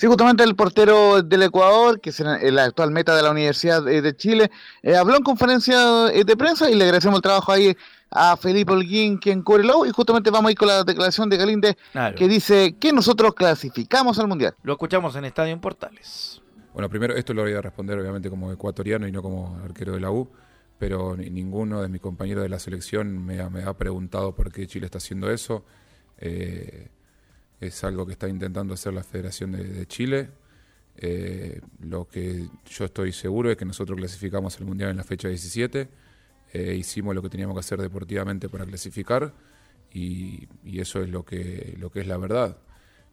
Sí, 0.00 0.06
justamente 0.06 0.42
el 0.44 0.56
portero 0.56 1.22
del 1.22 1.42
Ecuador, 1.42 2.00
que 2.00 2.08
es 2.08 2.20
el 2.20 2.58
actual 2.58 2.90
meta 2.90 3.14
de 3.14 3.20
la 3.20 3.32
Universidad 3.32 3.84
de 3.84 4.16
Chile, 4.16 4.50
eh, 4.82 4.96
habló 4.96 5.14
en 5.14 5.22
conferencia 5.22 5.78
de 6.06 6.36
prensa 6.38 6.70
y 6.70 6.74
le 6.74 6.84
agradecemos 6.84 7.18
el 7.18 7.22
trabajo 7.22 7.52
ahí 7.52 7.76
a 8.10 8.34
Felipe 8.38 8.72
Holguín, 8.72 9.18
quien 9.18 9.42
cubre 9.42 9.62
y 9.86 9.90
justamente 9.90 10.30
vamos 10.30 10.48
a 10.48 10.52
ir 10.52 10.56
con 10.56 10.68
la 10.68 10.84
declaración 10.84 11.28
de 11.28 11.36
Galinde, 11.36 11.76
que 12.16 12.28
dice 12.28 12.76
que 12.80 12.94
nosotros 12.94 13.34
clasificamos 13.34 14.18
al 14.18 14.26
Mundial. 14.26 14.54
Lo 14.62 14.72
escuchamos 14.72 15.16
en 15.16 15.26
Estadio 15.26 15.52
en 15.52 15.60
Portales. 15.60 16.40
Bueno, 16.72 16.88
primero 16.88 17.14
esto 17.14 17.34
lo 17.34 17.42
voy 17.42 17.52
a 17.52 17.60
responder 17.60 17.98
obviamente 17.98 18.30
como 18.30 18.50
ecuatoriano 18.50 19.06
y 19.06 19.12
no 19.12 19.20
como 19.20 19.60
arquero 19.62 19.92
de 19.92 20.00
la 20.00 20.10
U, 20.10 20.30
pero 20.78 21.14
ninguno 21.14 21.82
de 21.82 21.90
mis 21.90 22.00
compañeros 22.00 22.42
de 22.42 22.48
la 22.48 22.58
selección 22.58 23.22
me 23.22 23.38
ha, 23.38 23.74
preguntado 23.74 24.34
por 24.34 24.50
qué 24.50 24.66
Chile 24.66 24.86
está 24.86 24.96
haciendo 24.96 25.30
eso. 25.30 25.62
Eh, 26.16 26.88
es 27.60 27.84
algo 27.84 28.06
que 28.06 28.12
está 28.12 28.28
intentando 28.28 28.74
hacer 28.74 28.94
la 28.94 29.04
Federación 29.04 29.52
de, 29.52 29.86
Chile. 29.86 30.30
Eh, 30.96 31.60
lo 31.80 32.08
que 32.08 32.48
yo 32.66 32.84
estoy 32.84 33.12
seguro 33.12 33.50
es 33.50 33.56
que 33.56 33.64
nosotros 33.64 33.96
clasificamos 33.96 34.58
al 34.58 34.66
Mundial 34.66 34.90
en 34.90 34.96
la 34.96 35.04
fecha 35.04 35.28
17 35.28 35.88
eh, 36.52 36.74
hicimos 36.74 37.14
lo 37.14 37.22
que 37.22 37.30
teníamos 37.30 37.54
que 37.54 37.60
hacer 37.60 37.80
deportivamente 37.80 38.48
para 38.48 38.66
clasificar 38.66 39.32
y, 39.92 40.48
eso 40.78 41.00
es 41.00 41.08
lo 41.08 41.24
que, 41.24 41.76
lo 41.78 41.90
que 41.90 42.00
es 42.00 42.06
la 42.06 42.16
verdad. 42.16 42.58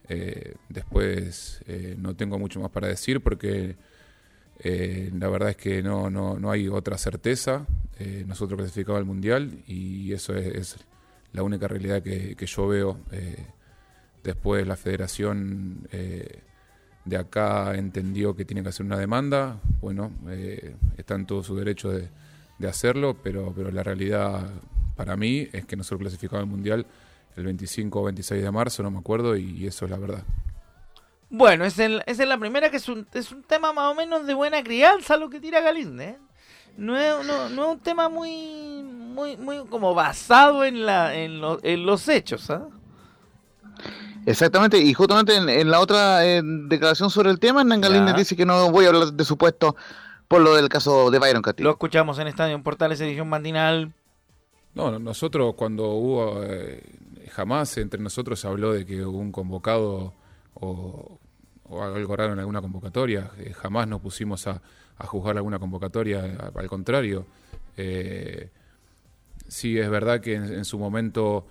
Eh, 0.09 0.55
después 0.69 1.61
no 1.97 2.15
tengo 2.15 2.39
mucho 2.39 2.61
más 2.61 2.71
para 2.71 2.87
decir 2.87 3.21
porque 3.21 3.75
la 4.63 5.27
verdad 5.27 5.49
es 5.49 5.57
que 5.57 5.83
no, 5.83 6.09
no, 6.09 6.39
no 6.39 6.49
hay 6.49 6.67
otra 6.69 6.97
certeza. 6.97 7.67
nosotros 8.25 8.57
clasificamos 8.57 8.99
al 8.99 9.05
Mundial 9.05 9.63
y 9.67 10.13
eso 10.13 10.33
es, 10.35 10.77
la 11.33 11.43
única 11.43 11.67
realidad 11.67 12.01
que, 12.01 12.35
que 12.35 12.45
yo 12.45 12.67
veo. 12.67 12.99
Después 14.27 14.67
la 14.67 14.75
federación 14.75 15.87
de 15.91 17.17
acá 17.17 17.75
entendió 17.75 18.35
que 18.35 18.45
tiene 18.45 18.61
que 18.61 18.69
hacer 18.69 18.85
una 18.85 18.97
demanda. 18.97 19.59
Bueno, 19.81 20.11
está 20.97 21.15
en 21.15 21.25
todo 21.25 21.43
su 21.43 21.55
derecho 21.55 21.89
de 21.89 22.09
de 22.57 22.67
hacerlo, 22.67 23.17
pero, 23.21 23.53
pero 23.55 23.71
la 23.71 23.83
realidad 23.83 24.49
para 24.95 25.15
mí 25.15 25.47
es 25.51 25.65
que 25.65 25.75
nosotros 25.75 26.01
clasificamos 26.01 26.43
el 26.43 26.49
Mundial 26.49 26.85
el 27.35 27.43
25 27.45 28.01
o 28.01 28.03
26 28.05 28.41
de 28.41 28.51
marzo, 28.51 28.81
no 28.81 28.89
me 28.89 28.97
acuerdo, 28.97 29.37
y, 29.37 29.67
eso 29.67 29.85
es 29.85 29.91
la 29.91 29.97
verdad. 29.97 30.23
Bueno, 31.29 31.65
esa 31.65 31.85
es, 31.85 32.17
la 32.17 32.37
primera 32.37 32.71
que 32.71 32.77
es 32.77 32.89
un, 32.89 33.05
es 33.13 33.31
un 33.31 33.43
tema 33.43 33.73
más 33.73 33.91
o 33.91 33.95
menos 33.95 34.25
de 34.25 34.33
buena 34.33 34.63
crianza 34.63 35.17
lo 35.17 35.29
que 35.29 35.39
tira 35.39 35.61
Galinde. 35.61 36.03
¿eh? 36.03 36.17
No, 36.77 36.97
es, 36.97 37.27
no, 37.27 37.49
no, 37.49 37.65
es 37.65 37.71
un 37.73 37.79
tema 37.79 38.09
muy, 38.09 38.81
muy, 38.81 39.37
muy 39.37 39.65
como 39.67 39.93
basado 39.93 40.65
en, 40.65 40.83
la, 40.85 41.13
en, 41.13 41.41
en 41.61 41.85
los 41.85 42.07
hechos. 42.07 42.49
¿ah? 42.49 42.69
Exactamente, 44.27 44.77
y 44.77 44.93
justamente 44.93 45.37
en, 45.37 45.71
la 45.71 45.79
otra 45.79 46.25
eh, 46.25 46.41
declaración 46.43 47.09
sobre 47.09 47.29
el 47.31 47.39
tema, 47.39 47.63
Nangalín 47.63 48.13
dice 48.13 48.35
que 48.35 48.45
no 48.45 48.69
voy 48.71 48.83
a 48.83 48.89
hablar 48.89 49.13
de 49.13 49.23
su 49.23 49.37
puesto 49.37 49.77
por 50.27 50.41
lo 50.41 50.53
del 50.53 50.67
caso 50.67 51.09
de 51.09 51.17
Byron 51.17 51.41
Castillo. 51.41 51.69
Lo 51.69 51.71
escuchamos 51.71 52.19
en 52.19 52.27
Estadio 52.27 52.53
en 52.53 52.61
Portales, 52.61 52.99
edición 52.99 53.29
matinal. 53.29 53.93
No, 54.73 54.99
nosotros 54.99 55.55
cuando 55.55 55.91
hubo, 55.91 56.43
eh, 56.43 56.83
jamás 57.31 57.77
entre 57.77 58.01
nosotros 58.01 58.37
se 58.37 58.49
habló 58.49 58.73
de 58.73 58.85
que 58.85 59.05
hubo 59.05 59.17
un 59.17 59.31
convocado 59.31 60.13
o, 60.55 61.19
algo 61.81 62.17
raro 62.17 62.33
en 62.33 62.39
alguna 62.39 62.59
convocatoria, 62.59 63.31
eh, 63.37 63.53
jamás 63.53 63.87
nos 63.87 64.01
pusimos 64.01 64.45
a, 64.47 64.61
juzgar 65.05 65.37
alguna 65.37 65.57
convocatoria, 65.57 66.51
al 66.53 66.67
contrario. 66.67 67.25
Eh, 67.77 68.49
sí, 69.47 69.79
es 69.79 69.89
verdad 69.89 70.19
que 70.19 70.35
en, 70.35 70.65
su 70.65 70.77
momento 70.77 71.47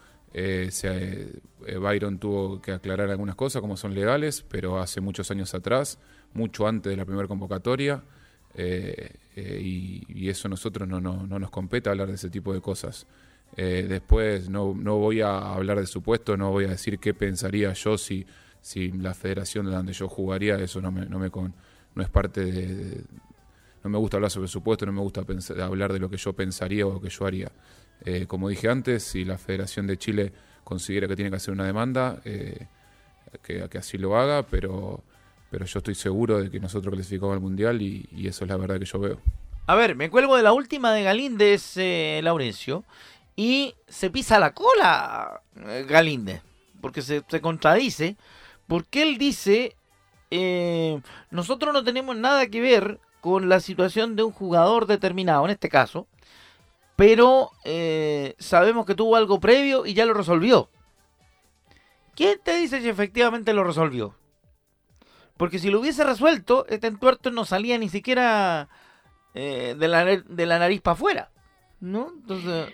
se, 0.70 1.40
Byron 1.80 2.18
tuvo 2.18 2.60
que 2.60 2.72
aclarar 2.72 3.10
algunas 3.10 3.36
cosas 3.36 3.62
como 3.62 3.76
son 3.76 3.94
legales, 3.94 4.44
pero 4.48 4.78
hace 4.78 5.00
muchos 5.00 5.30
años 5.30 5.54
atrás, 5.54 5.98
mucho 6.34 6.66
antes 6.66 6.90
de 6.90 6.96
la 6.96 7.04
primera 7.06 7.26
convocatoria, 7.26 8.02
eh, 8.58 9.10
eh, 9.36 9.60
y, 9.62 10.28
eso 10.28 10.48
a 10.48 10.50
nosotros 10.50 10.88
no, 10.88 11.00
no, 11.00 11.26
no, 11.26 11.38
nos 11.38 11.50
compete 11.50 11.90
hablar 11.90 12.08
de 12.08 12.14
ese 12.14 12.30
tipo 12.30 12.54
de 12.54 12.60
cosas. 12.60 13.06
Eh, 13.56 13.86
después 13.88 14.48
no, 14.48 14.74
voy 14.74 15.20
a 15.20 15.52
hablar 15.54 15.78
de 15.78 15.86
su 15.86 16.02
puesto, 16.02 16.36
no 16.36 16.50
voy 16.50 16.64
a 16.64 16.68
decir 16.68 16.98
qué 16.98 17.14
pensaría 17.14 17.72
yo 17.74 17.98
si, 17.98 18.26
la 18.98 19.14
federación 19.14 19.66
de 19.66 19.72
donde 19.72 19.92
yo 19.92 20.08
jugaría, 20.08 20.56
eso 20.56 20.80
no, 20.80 20.90
me, 20.90 21.06
me 21.06 21.30
con, 21.30 21.54
no 21.94 22.02
es 22.02 22.08
parte 22.08 22.44
de, 22.44 23.04
No 23.84 23.90
me 23.90 23.98
gusta 23.98 24.16
hablar 24.16 24.30
sobre 24.30 24.48
su 24.48 24.62
puesto, 24.62 24.86
no 24.86 24.92
me 24.92 25.00
gusta 25.00 25.24
hablar 25.62 25.92
de 25.92 25.98
lo 25.98 26.10
que 26.10 26.16
yo 26.16 26.32
pensaría 26.32 26.86
o 26.86 26.94
lo 26.94 27.00
que 27.00 27.10
yo 27.10 27.26
haría. 27.26 27.52
Como 28.28 28.48
dije 28.48 28.68
antes, 28.68 29.02
si 29.02 29.24
la 29.24 29.38
Federación 29.38 29.86
de 29.86 29.98
Chile 29.98 30.32
considera 30.64 31.08
que 31.08 31.16
tiene 31.16 31.30
que 31.30 31.36
hacer 31.36 31.52
una 31.52 31.64
demanda, 31.64 32.20
que, 32.22 32.68
que 33.42 33.78
así 33.78 33.98
lo 33.98 34.16
haga, 34.16 34.44
pero 34.44 35.02
pero 35.50 35.64
yo 35.64 35.78
estoy 35.78 35.94
seguro 35.94 36.42
de 36.42 36.50
que 36.50 36.60
nosotros 36.60 36.94
clasificamos 36.94 37.34
al 37.34 37.40
Mundial 37.40 37.80
y, 37.80 38.26
eso 38.26 38.44
es 38.44 38.50
la 38.50 38.56
verdad 38.56 38.78
que 38.78 38.84
yo 38.84 38.98
veo. 38.98 39.18
A 39.66 39.74
ver, 39.74 39.96
me 39.96 40.10
cuelgo 40.10 40.36
de 40.36 40.42
la 40.42 40.52
última 40.52 40.92
de 40.92 41.02
Galíndez, 41.02 41.76
eh, 41.76 42.20
Laurencio, 42.22 42.84
y 43.34 43.74
se 43.88 44.10
pisa 44.10 44.38
la 44.38 44.52
cola 44.52 45.42
eh, 45.66 45.84
Galíndez, 45.88 46.42
porque 46.80 47.02
se, 47.02 47.22
contradice, 47.40 48.16
porque 48.66 49.02
él 49.02 49.18
dice, 49.18 49.76
eh, 50.30 51.00
nosotros 51.30 51.72
no 51.72 51.82
tenemos 51.84 52.16
nada 52.16 52.46
que 52.48 52.60
ver 52.60 53.00
con 53.20 53.48
la 53.48 53.60
situación 53.60 54.14
de 54.14 54.22
un 54.22 54.32
jugador 54.32 54.86
determinado, 54.86 55.44
en 55.44 55.50
este 55.50 55.68
caso, 55.68 56.06
pero 56.96 57.50
sabemos 58.38 58.86
que 58.86 58.94
tuvo 58.94 59.16
algo 59.16 59.38
previo 59.38 59.86
y 59.86 59.94
ya 59.94 60.06
lo 60.06 60.14
resolvió. 60.14 60.70
¿Quién 62.16 62.40
te 62.42 62.56
dice 62.56 62.80
si 62.80 62.88
efectivamente 62.88 63.52
lo 63.52 63.62
resolvió? 63.62 64.14
Porque 65.36 65.58
si 65.58 65.70
lo 65.70 65.80
hubiese 65.80 66.02
resuelto, 66.02 66.66
este 66.68 66.86
entuerto 66.86 67.30
no 67.30 67.44
salía 67.44 67.76
ni 67.76 67.90
siquiera 67.90 68.68
eh, 69.34 69.76
de, 69.78 69.88
la, 69.88 70.04
de 70.04 70.46
la 70.46 70.58
nariz 70.58 70.80
para 70.80 70.94
afuera. 70.94 71.30
¿No? 71.78 72.12
Entonces. 72.16 72.72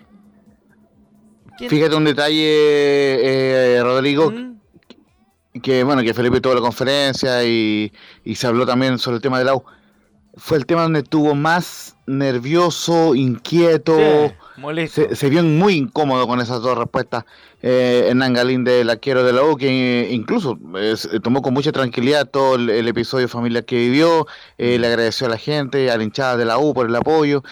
Fíjate 1.58 1.96
un 1.96 2.04
detalle, 2.04 3.76
eh, 3.76 3.82
Rodrigo. 3.82 4.30
¿Mm? 4.30 4.60
Que 5.60 5.82
bueno, 5.82 6.02
que 6.02 6.14
Felipe 6.14 6.40
tuvo 6.40 6.54
la 6.54 6.60
conferencia 6.60 7.44
y, 7.44 7.92
y 8.24 8.36
se 8.36 8.46
habló 8.46 8.64
también 8.64 8.98
sobre 8.98 9.16
el 9.16 9.22
tema 9.22 9.40
del 9.40 9.48
AU. 9.48 9.64
Fue 10.36 10.56
el 10.56 10.64
tema 10.64 10.82
donde 10.82 11.00
estuvo 11.00 11.34
más 11.34 11.96
nervioso, 12.06 13.14
inquieto. 13.14 13.96
Se, 14.88 15.28
vio 15.28 15.42
muy 15.42 15.74
incómodo 15.74 16.26
con 16.26 16.40
esas 16.40 16.62
dos 16.62 16.76
respuestas. 16.78 17.24
Eh, 17.60 18.06
Hernán 18.08 18.32
Galín 18.32 18.64
del 18.64 18.88
arquero 18.88 19.24
de 19.24 19.32
la 19.32 19.42
U, 19.42 19.56
que 19.56 20.08
incluso 20.10 20.58
tomó 21.22 21.42
con 21.42 21.52
mucha 21.52 21.70
tranquilidad 21.70 22.28
todo 22.28 22.54
el, 22.54 22.88
episodio 22.88 23.28
familiar 23.28 23.64
que 23.64 23.76
vivió, 23.76 24.26
eh, 24.56 24.78
le 24.78 24.86
agradeció 24.86 25.26
a 25.26 25.30
la 25.30 25.38
gente, 25.38 25.90
a 25.90 25.96
la 25.96 26.02
hinchada 26.02 26.36
de 26.36 26.44
la 26.46 26.58
U 26.58 26.72
por 26.72 26.86
el 26.86 26.96
apoyo. 26.96 27.42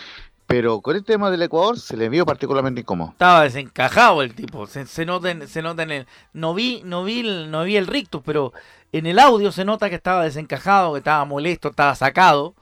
Pero 0.47 0.81
con 0.81 0.97
el 0.97 1.05
tema 1.05 1.31
del 1.31 1.43
Ecuador 1.43 1.79
se 1.79 1.97
le 1.97 2.09
vio 2.09 2.27
particularmente 2.27 2.81
incómodo. 2.81 3.11
Estaba 3.11 3.45
desencajado 3.45 4.23
el 4.23 4.35
tipo. 4.35 4.67
Se, 4.67 5.07
nota, 5.07 5.31
en, 5.31 5.47
se 5.47 5.63
nota 5.63 5.85
en 5.85 5.91
el. 5.93 6.07
No 6.33 6.55
vi, 6.55 6.83
no 6.85 7.05
vi, 7.05 7.23
no 7.23 7.63
vi 7.63 7.77
el 7.77 7.87
rictus, 7.87 8.21
pero 8.25 8.53
en 8.91 9.07
el 9.07 9.21
audio 9.21 9.53
se 9.53 9.65
nota 9.65 9.89
que 9.89 9.95
estaba 9.95 10.25
desencajado, 10.25 10.93
que 10.95 10.99
estaba 10.99 11.25
molesto, 11.25 11.69
estaba 11.69 11.95
sacado 11.95 12.55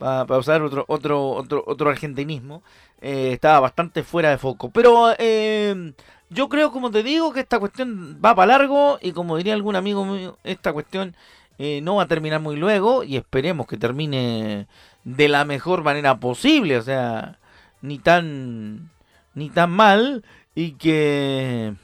para, 0.00 0.38
usar 0.38 0.62
otro, 0.62 0.84
otro, 0.88 1.28
otro, 1.30 1.62
otro 1.66 1.90
argentinismo, 1.90 2.62
eh, 3.02 3.32
estaba 3.34 3.60
bastante 3.60 4.02
fuera 4.02 4.30
de 4.30 4.38
foco. 4.38 4.70
Pero 4.70 5.14
eh, 5.18 5.92
yo 6.30 6.48
creo, 6.48 6.72
como 6.72 6.90
te 6.90 7.02
digo, 7.02 7.32
que 7.32 7.40
esta 7.40 7.60
cuestión 7.60 8.18
va 8.24 8.34
para 8.34 8.58
largo 8.58 8.98
y 9.02 9.12
como 9.12 9.36
diría 9.36 9.52
algún 9.54 9.76
amigo 9.76 10.04
mío, 10.06 10.38
esta 10.42 10.72
cuestión 10.72 11.14
eh, 11.58 11.80
no 11.82 11.96
va 11.96 12.04
a 12.04 12.08
terminar 12.08 12.40
muy 12.40 12.56
luego 12.56 13.04
y 13.04 13.16
esperemos 13.16 13.66
que 13.66 13.76
termine 13.76 14.66
de 15.04 15.28
la 15.28 15.44
mejor 15.44 15.82
manera 15.84 16.18
posible, 16.18 16.78
o 16.78 16.82
sea, 16.82 17.38
ni 17.82 17.98
tan, 17.98 18.90
ni 19.34 19.50
tan 19.50 19.70
mal 19.70 20.24
y 20.54 20.72
que, 20.72 21.74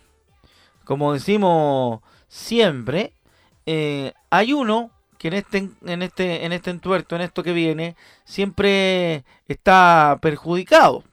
como 0.85 1.12
decimos 1.12 2.00
siempre, 2.29 3.12
hay 4.31 4.52
uno 4.52 4.90
que 5.18 5.29
en 5.29 5.35
este, 5.35 5.70
en 5.85 6.02
este, 6.02 6.44
en 6.44 6.52
este 6.52 6.70
entuerto, 6.70 7.16
en 7.16 7.22
esto 7.22 7.42
que 7.42 7.52
viene, 7.52 7.96
siempre 8.24 9.24
está 9.48 10.18
perjudicado. 10.20 11.05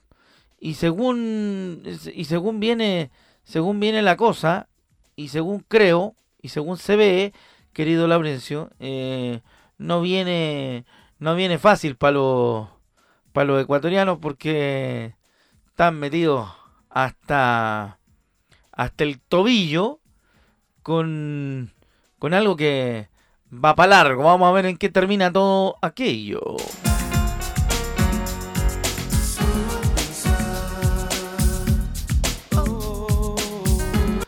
Y 0.59 0.75
según, 0.75 1.83
y 2.13 2.25
según 2.25 2.59
viene, 2.59 3.11
según 3.43 3.79
viene 3.79 4.01
la 4.01 4.15
cosa, 4.15 4.67
y 5.15 5.29
según 5.29 5.59
creo, 5.67 6.15
y 6.41 6.49
según 6.49 6.77
se 6.77 6.95
ve, 6.95 7.33
querido 7.73 8.07
Laurencio, 8.07 8.69
eh, 8.79 9.41
no 9.77 10.01
viene, 10.01 10.85
no 11.19 11.35
viene 11.35 11.57
fácil 11.57 11.95
para 11.95 12.13
los, 12.13 12.69
para 13.33 13.45
los 13.45 13.61
ecuatorianos 13.61 14.19
porque 14.19 15.15
están 15.67 15.99
metidos 15.99 16.49
hasta, 16.89 17.99
hasta 18.71 19.03
el 19.03 19.19
tobillo 19.19 19.99
con, 20.81 21.73
con 22.19 22.33
algo 22.33 22.55
que, 22.55 23.09
va 23.53 23.75
para 23.75 23.89
largo. 23.89 24.23
Vamos 24.23 24.47
a 24.47 24.51
ver 24.51 24.65
en 24.65 24.77
qué 24.77 24.89
termina 24.89 25.31
todo 25.31 25.77
aquello. 25.81 26.57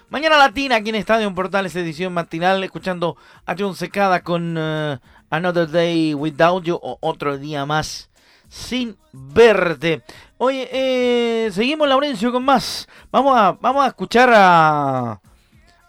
Mañana 0.10 0.38
Latina 0.38 0.78
aquí 0.78 0.90
en 0.90 0.96
Estadio 0.96 1.34
Portales, 1.36 1.76
edición 1.76 2.14
matinal, 2.14 2.64
escuchando 2.64 3.18
a 3.46 3.54
John 3.58 3.76
Secada 3.76 4.22
con 4.22 4.58
uh, 4.58 4.98
Another 5.30 5.70
Day 5.70 6.14
Without 6.14 6.64
You 6.64 6.80
o 6.82 6.98
otro 7.02 7.38
día 7.38 7.66
más 7.66 8.10
sin 8.48 8.98
verte. 9.12 10.04
Oye, 10.38 10.70
eh, 10.72 11.52
seguimos 11.52 11.90
Laurencio 11.90 12.32
con 12.32 12.46
más. 12.46 12.88
Vamos 13.12 13.38
a, 13.38 13.58
vamos 13.60 13.84
a 13.84 13.88
escuchar 13.88 14.32
a 14.34 15.20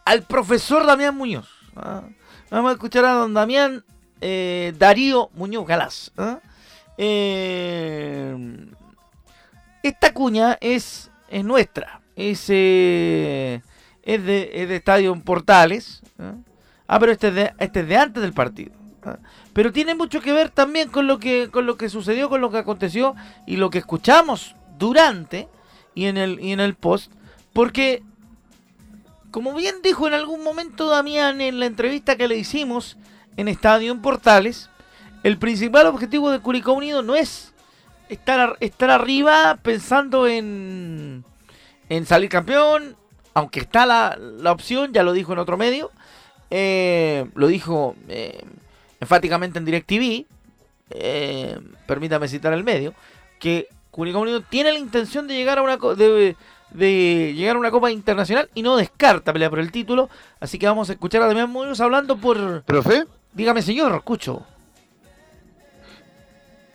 al 0.04 0.22
profesor 0.22 0.86
Damián 0.86 1.16
Muñoz. 1.16 1.48
¿ah? 1.76 2.02
Vamos 2.50 2.70
a 2.70 2.74
escuchar 2.74 3.04
a 3.04 3.12
don 3.12 3.34
Damián 3.34 3.84
eh, 4.20 4.72
Darío 4.78 5.30
Muñoz 5.34 5.66
Galás. 5.66 6.12
¿ah? 6.16 6.38
Eh, 6.96 8.36
esta 9.82 10.12
cuña 10.12 10.56
es, 10.60 11.10
es 11.28 11.44
nuestra. 11.44 12.00
Es, 12.14 12.46
eh, 12.48 13.62
es, 14.02 14.24
de, 14.24 14.50
es 14.54 14.68
de 14.68 14.76
Estadio 14.76 15.14
Portales. 15.20 16.02
¿ah? 16.86 16.98
pero 17.00 17.10
este 17.10 17.28
es, 17.28 17.34
de, 17.34 17.52
este 17.58 17.96
antes 17.96 18.22
del 18.22 18.32
partido. 18.32 18.72
Pero 19.52 19.72
tiene 19.72 19.94
mucho 19.94 20.20
que 20.20 20.32
ver 20.32 20.50
también 20.50 20.88
con 20.88 21.06
lo 21.06 21.18
que, 21.18 21.48
con 21.50 21.66
lo 21.66 21.76
que 21.76 21.88
sucedió, 21.88 22.28
con 22.28 22.40
lo 22.40 22.50
que 22.50 22.58
aconteció 22.58 23.14
y 23.46 23.56
lo 23.56 23.70
que 23.70 23.78
escuchamos 23.78 24.56
durante 24.78 25.48
y 25.94 26.06
en 26.06 26.16
el, 26.16 26.40
y 26.40 26.52
en 26.52 26.60
el 26.60 26.74
post. 26.74 27.12
Porque 27.52 28.02
como 29.36 29.52
bien 29.52 29.82
dijo 29.82 30.08
en 30.08 30.14
algún 30.14 30.42
momento 30.42 30.88
Damián 30.88 31.42
en 31.42 31.60
la 31.60 31.66
entrevista 31.66 32.16
que 32.16 32.26
le 32.26 32.38
hicimos 32.38 32.96
en 33.36 33.48
Estadio 33.48 33.92
en 33.92 34.00
Portales, 34.00 34.70
el 35.24 35.36
principal 35.36 35.84
objetivo 35.88 36.30
de 36.30 36.40
Curicó 36.40 36.72
Unido 36.72 37.02
no 37.02 37.14
es 37.14 37.52
estar, 38.08 38.56
estar 38.60 38.88
arriba 38.88 39.58
pensando 39.62 40.26
en, 40.26 41.22
en 41.90 42.06
salir 42.06 42.30
campeón, 42.30 42.96
aunque 43.34 43.60
está 43.60 43.84
la, 43.84 44.50
opción, 44.50 44.94
ya 44.94 45.02
lo 45.02 45.12
dijo 45.12 45.34
en 45.34 45.38
otro 45.38 45.58
medio, 45.58 45.90
eh, 46.48 47.26
lo 47.34 47.48
dijo 47.48 47.94
eh, 48.08 48.42
enfáticamente 49.00 49.58
en 49.58 49.66
DirecTV, 49.66 50.24
eh, 50.92 51.60
permítame 51.86 52.26
citar 52.26 52.54
el 52.54 52.64
medio, 52.64 52.94
que 53.38 53.68
Curicó 53.90 54.20
Unido 54.20 54.40
tiene 54.40 54.72
la 54.72 54.78
intención 54.78 55.28
de 55.28 55.34
llegar 55.34 55.58
a 55.58 55.62
una... 55.62 55.76
De, 55.76 56.36
de 56.76 57.34
llegar 57.34 57.56
a 57.56 57.58
una 57.58 57.70
Copa 57.70 57.90
Internacional 57.90 58.50
y 58.54 58.62
no 58.62 58.76
descarta 58.76 59.32
pelear 59.32 59.50
por 59.50 59.60
el 59.60 59.72
título. 59.72 60.08
Así 60.40 60.58
que 60.58 60.66
vamos 60.66 60.90
a 60.90 60.92
escuchar 60.92 61.22
a 61.22 61.26
Damián 61.26 61.50
Muñoz 61.50 61.80
hablando 61.80 62.16
por... 62.16 62.62
¿Profe? 62.62 63.04
Dígame, 63.32 63.62
señor, 63.62 63.94
escucho. 63.94 64.44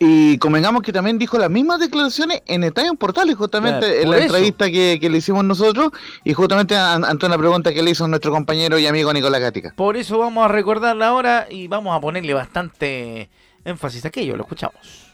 Y 0.04 0.40
convengamos 0.40 0.82
que 0.82 0.92
también 0.92 1.20
dijo 1.20 1.38
las 1.38 1.52
mismas 1.52 1.80
declaraciones 1.80 2.42
en 2.48 2.64
Estadio 2.64 2.96
Portales, 2.96 3.36
justamente 3.36 4.02
en 4.02 4.10
la 4.10 4.18
entrevista 4.18 4.66
que, 4.72 4.98
le 5.00 5.18
hicimos 5.20 5.44
nosotros, 5.44 5.92
y 6.24 6.34
justamente 6.34 6.76
ante 6.76 7.28
una 7.28 7.38
pregunta 7.38 7.72
que 7.72 7.84
le 7.84 7.92
hizo 7.92 8.08
nuestro 8.08 8.32
compañero 8.32 8.80
y 8.80 8.88
amigo 8.88 9.14
Nicolás 9.14 9.42
Gatica. 9.42 9.74
Por 9.76 9.98
eso 9.98 10.18
vamos 10.18 10.44
a 10.44 10.48
recordarla 10.48 11.10
ahora 11.10 11.46
y 11.52 11.68
vamos 11.68 11.96
a 11.96 12.02
ponerle 12.02 12.34
bastante 12.34 13.30
énfasis 13.64 14.04
a 14.06 14.08
aquello, 14.08 14.36
lo 14.36 14.42
escuchamos. 14.42 15.12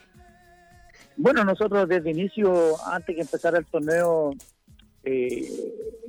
Bueno, 1.18 1.44
nosotros 1.44 1.90
desde 1.90 2.12
inicio, 2.12 2.76
antes 2.90 3.14
que 3.14 3.22
empezara 3.24 3.58
el 3.58 3.66
torneo, 3.66 4.36
eh, 5.10 5.42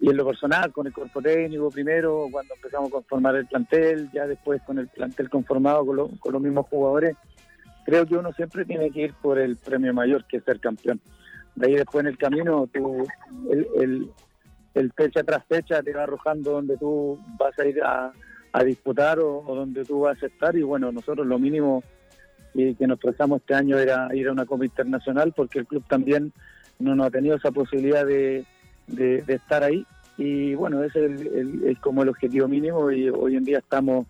y 0.01 0.11
en 0.11 0.17
lo 0.17 0.27
personal, 0.27 0.73
con 0.73 0.89
el 0.89 0.93
cuerpo 0.93 1.23
técnico 1.23 1.71
primero, 1.71 2.27
cuando 2.33 2.55
empezamos 2.55 2.89
a 2.89 2.95
conformar 2.95 3.37
el 3.37 3.47
plantel, 3.47 4.11
ya 4.13 4.27
después 4.27 4.61
con 4.63 4.79
el 4.79 4.89
plantel 4.89 5.31
conformado 5.31 5.87
con, 5.87 6.17
con 6.17 6.33
los 6.33 6.43
mismos 6.43 6.67
jugadores, 6.67 7.17
creo 7.85 8.05
que 8.07 8.17
uno 8.17 8.33
siempre 8.33 8.65
tiene 8.65 8.91
que 8.91 9.03
ir 9.03 9.15
por 9.15 9.39
el 9.39 9.57
premio 9.57 9.95
mayor, 9.95 10.25
que 10.27 10.39
es 10.39 10.45
ser 10.45 10.59
campeón. 10.59 11.01
De 11.55 11.69
ahí 11.69 11.75
después 11.75 12.05
en 12.05 12.09
el 12.09 12.19
camino, 12.19 12.69
tú, 12.73 13.07
el, 13.51 14.11
el, 14.75 14.93
fecha 14.93 15.23
tras 15.23 15.45
fecha 15.47 15.81
te 15.81 15.93
va 15.93 16.03
arrojando 16.03 16.53
donde 16.53 16.77
tú 16.77 17.21
vas 17.39 17.57
a 17.57 17.67
ir 17.67 17.81
a, 17.83 18.13
disputar 18.65 19.21
o, 19.21 19.45
donde 19.47 19.85
tú 19.85 20.01
vas 20.01 20.21
a 20.21 20.27
estar. 20.27 20.57
Y 20.57 20.63
bueno, 20.63 20.91
nosotros 20.91 21.25
lo 21.25 21.39
mínimo 21.39 21.85
que, 22.53 22.75
que 22.75 22.87
nos 22.89 22.99
trazamos 22.99 23.43
este 23.43 23.55
año 23.55 23.79
era 23.79 24.09
ir 24.13 24.27
a 24.27 24.33
una 24.33 24.45
Copa 24.45 24.65
Internacional, 24.65 25.33
porque 25.37 25.61
el 25.61 25.67
club 25.67 25.85
también 25.89 26.33
no 26.81 26.97
nos 26.97 27.07
ha 27.07 27.11
tenido 27.11 27.37
esa 27.37 27.51
posibilidad 27.51 28.05
de, 28.05 28.45
de, 28.89 29.25
estar 29.29 29.63
ahí. 29.63 29.87
Y 30.17 30.55
bueno, 30.55 30.83
ese 30.83 31.07
es, 31.07 31.79
como 31.79 32.03
el 32.03 32.09
objetivo 32.09 32.49
mínimo 32.49 32.91
y 32.91 33.09
hoy 33.09 33.37
en 33.37 33.45
día 33.45 33.59
estamos 33.59 34.07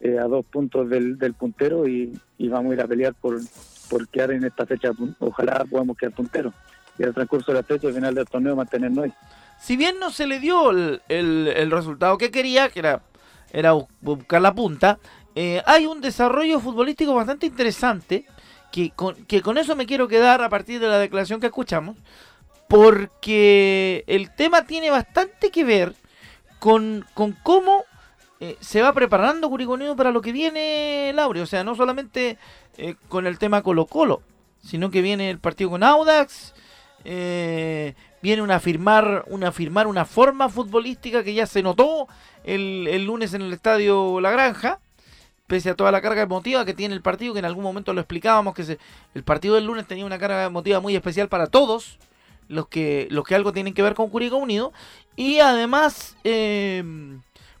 eh, 0.00 0.18
a 0.18 0.24
dos 0.24 0.44
puntos 0.46 0.90
del, 0.90 1.16
puntero 1.38 1.88
y, 1.88 2.12
vamos 2.38 2.72
a 2.72 2.74
ir 2.74 2.80
a 2.82 2.86
pelear 2.86 3.14
por, 3.14 3.40
por 3.88 4.06
quedar 4.08 4.32
en 4.32 4.44
esta 4.44 4.66
fecha. 4.66 4.90
Ojalá 5.18 5.64
podamos 5.64 5.96
quedar 5.96 6.14
punteros 6.14 6.52
y 6.98 7.04
al 7.04 7.14
transcurso 7.14 7.52
de 7.52 7.58
la 7.58 7.62
fecha, 7.62 7.86
al 7.86 7.94
final 7.94 8.14
del 8.14 8.26
torneo, 8.26 8.56
mantenernos 8.56 9.04
ahí. 9.04 9.12
Si 9.58 9.76
bien 9.76 9.98
no 9.98 10.10
se 10.10 10.26
le 10.26 10.40
dio 10.40 10.70
el, 10.70 11.00
el, 11.08 11.70
resultado 11.70 12.18
que 12.18 12.30
quería, 12.30 12.68
que 12.68 12.80
era, 12.80 13.02
era 13.52 13.72
buscar 14.00 14.42
la 14.42 14.54
punta, 14.54 14.98
eh, 15.34 15.62
hay 15.66 15.86
un 15.86 16.00
desarrollo 16.00 16.60
futbolístico 16.60 17.14
bastante 17.14 17.46
interesante, 17.46 18.26
que 18.70 18.90
con, 18.90 19.14
que 19.24 19.40
con 19.40 19.58
eso 19.58 19.74
me 19.76 19.86
quiero 19.86 20.08
quedar 20.08 20.42
a 20.42 20.48
partir 20.48 20.80
de 20.80 20.88
la 20.88 20.98
declaración 20.98 21.40
que 21.40 21.46
escuchamos, 21.46 21.96
porque 22.68 24.04
el 24.06 24.34
tema 24.34 24.64
tiene 24.64 24.90
bastante 24.90 25.50
que 25.50 25.64
ver 25.64 25.94
con, 26.58 27.04
con 27.14 27.32
cómo 27.32 27.84
eh, 28.40 28.56
se 28.60 28.82
va 28.82 28.92
preparando 28.92 29.48
Curicó 29.48 29.76
para 29.96 30.12
lo 30.12 30.20
que 30.20 30.32
viene, 30.32 31.12
Laure. 31.14 31.40
O 31.40 31.46
sea, 31.46 31.64
no 31.64 31.74
solamente 31.74 32.38
eh, 32.76 32.94
con 33.08 33.26
el 33.26 33.38
tema 33.38 33.62
Colo 33.62 33.86
Colo, 33.86 34.22
sino 34.62 34.90
que 34.90 35.02
viene 35.02 35.30
el 35.30 35.38
partido 35.38 35.70
con 35.70 35.82
Audax, 35.82 36.54
eh, 37.04 37.94
viene 38.22 38.42
una 38.42 38.60
firmar, 38.60 39.24
una 39.28 39.50
firmar 39.50 39.86
una 39.86 40.04
forma 40.04 40.48
futbolística 40.48 41.24
que 41.24 41.34
ya 41.34 41.46
se 41.46 41.62
notó 41.62 42.06
el, 42.44 42.86
el, 42.88 43.04
lunes 43.04 43.34
en 43.34 43.42
el 43.42 43.52
estadio 43.52 44.20
La 44.20 44.30
Granja, 44.30 44.80
pese 45.46 45.70
a 45.70 45.74
toda 45.74 45.90
la 45.90 46.02
carga 46.02 46.22
emotiva 46.22 46.64
que 46.64 46.74
tiene 46.74 46.94
el 46.94 47.02
partido, 47.02 47.32
que 47.32 47.38
en 47.38 47.44
algún 47.44 47.64
momento 47.64 47.92
lo 47.92 48.00
explicábamos, 48.00 48.54
que 48.54 48.78
el 49.14 49.24
partido 49.24 49.54
del 49.54 49.64
lunes 49.64 49.86
tenía 49.86 50.04
una 50.04 50.18
carga 50.18 50.44
emotiva 50.44 50.80
muy 50.80 50.94
especial 50.94 51.28
para 51.28 51.46
todos 51.46 51.98
los 52.48 52.68
que, 52.68 53.08
los 53.10 53.24
que 53.24 53.34
algo 53.34 53.52
tienen 53.52 53.74
que 53.74 53.82
ver 53.82 53.94
con 53.94 54.10
Curicó 54.10 54.36
Unido, 54.36 54.72
y 55.16 55.40
además 55.40 56.16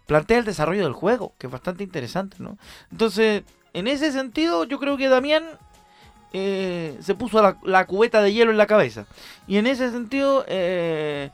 plantea 0.06 0.38
el 0.38 0.44
desarrollo 0.44 0.84
del 0.84 0.92
juego, 0.94 1.34
que 1.38 1.46
es 1.46 1.52
bastante 1.52 1.84
interesante, 1.84 2.36
¿no? 2.40 2.56
Entonces, 2.90 3.44
en 3.74 3.86
ese 3.86 4.10
sentido, 4.10 4.64
yo 4.64 4.78
creo 4.78 4.96
que 4.96 5.08
Damián 5.08 5.44
eh, 6.32 6.96
se 7.00 7.14
puso 7.14 7.56
la, 7.62 7.86
cubeta 7.86 8.22
de 8.22 8.32
hielo 8.32 8.50
en 8.50 8.56
la 8.56 8.66
cabeza. 8.66 9.06
Y 9.46 9.58
en 9.58 9.66
ese 9.66 9.90
sentido, 9.90 10.44
eh, 10.48 11.30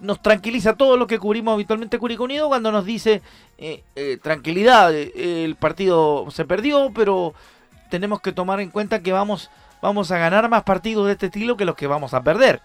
nos 0.00 0.20
tranquiliza 0.20 0.74
todo 0.74 0.96
lo 0.96 1.06
que 1.06 1.18
cubrimos 1.18 1.54
habitualmente 1.54 1.98
Curicó 1.98 2.24
Unido 2.24 2.48
cuando 2.48 2.70
nos 2.72 2.84
dice, 2.84 3.22
eh, 3.58 3.82
tranquilidad, 4.22 4.94
el 4.94 5.56
partido 5.56 6.30
se 6.30 6.44
perdió, 6.44 6.92
pero 6.94 7.34
tenemos 7.90 8.20
que 8.20 8.32
tomar 8.32 8.60
en 8.60 8.70
cuenta 8.70 9.02
que 9.02 9.12
vamos, 9.12 9.50
vamos 9.80 10.10
a 10.10 10.18
ganar 10.18 10.48
más 10.48 10.62
partidos 10.62 11.06
de 11.06 11.12
este 11.12 11.26
estilo 11.26 11.56
que 11.56 11.64
los 11.64 11.74
que 11.74 11.86
vamos 11.86 12.14
a 12.14 12.22
perder. 12.22 12.60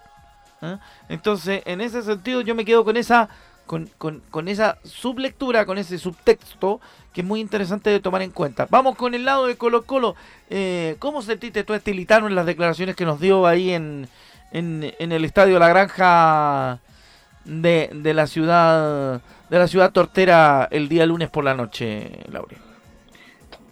Entonces, 1.09 1.61
en 1.65 1.81
ese 1.81 2.01
sentido, 2.01 2.41
yo 2.41 2.55
me 2.55 2.65
quedo 2.65 2.83
con 2.83 2.97
esa 2.97 3.29
con, 3.65 3.89
con, 4.29 4.47
esa 4.47 4.77
sublectura, 4.83 5.65
con 5.65 5.77
ese 5.77 5.97
subtexto, 5.97 6.81
que 7.13 7.21
es 7.21 7.27
muy 7.27 7.39
interesante 7.39 7.89
de 7.89 7.99
tomar 7.99 8.21
en 8.21 8.31
cuenta. 8.31 8.67
Vamos 8.69 8.95
con 8.95 9.13
el 9.13 9.25
lado 9.25 9.47
de 9.47 9.55
Colo 9.55 9.83
Colo. 9.83 10.15
Eh, 10.49 10.95
¿Cómo 10.99 11.21
sentiste 11.21 11.63
tú 11.63 11.73
este 11.73 11.93
Litano 11.93 12.27
en 12.27 12.35
las 12.35 12.45
declaraciones 12.45 12.95
que 12.95 13.05
nos 13.05 13.19
dio 13.19 13.47
ahí 13.47 13.71
en, 13.71 14.07
en, 14.51 14.93
el 14.99 15.25
estadio 15.25 15.59
La 15.59 15.69
Granja 15.69 16.79
de, 17.45 17.89
de, 17.93 18.13
la 18.13 18.27
ciudad 18.27 19.21
de 19.49 19.59
la 19.59 19.67
ciudad 19.67 19.91
tortera 19.91 20.67
el 20.71 20.89
día 20.89 21.05
lunes 21.05 21.29
por 21.29 21.43
la 21.43 21.53
noche, 21.53 22.11
Laure? 22.31 22.57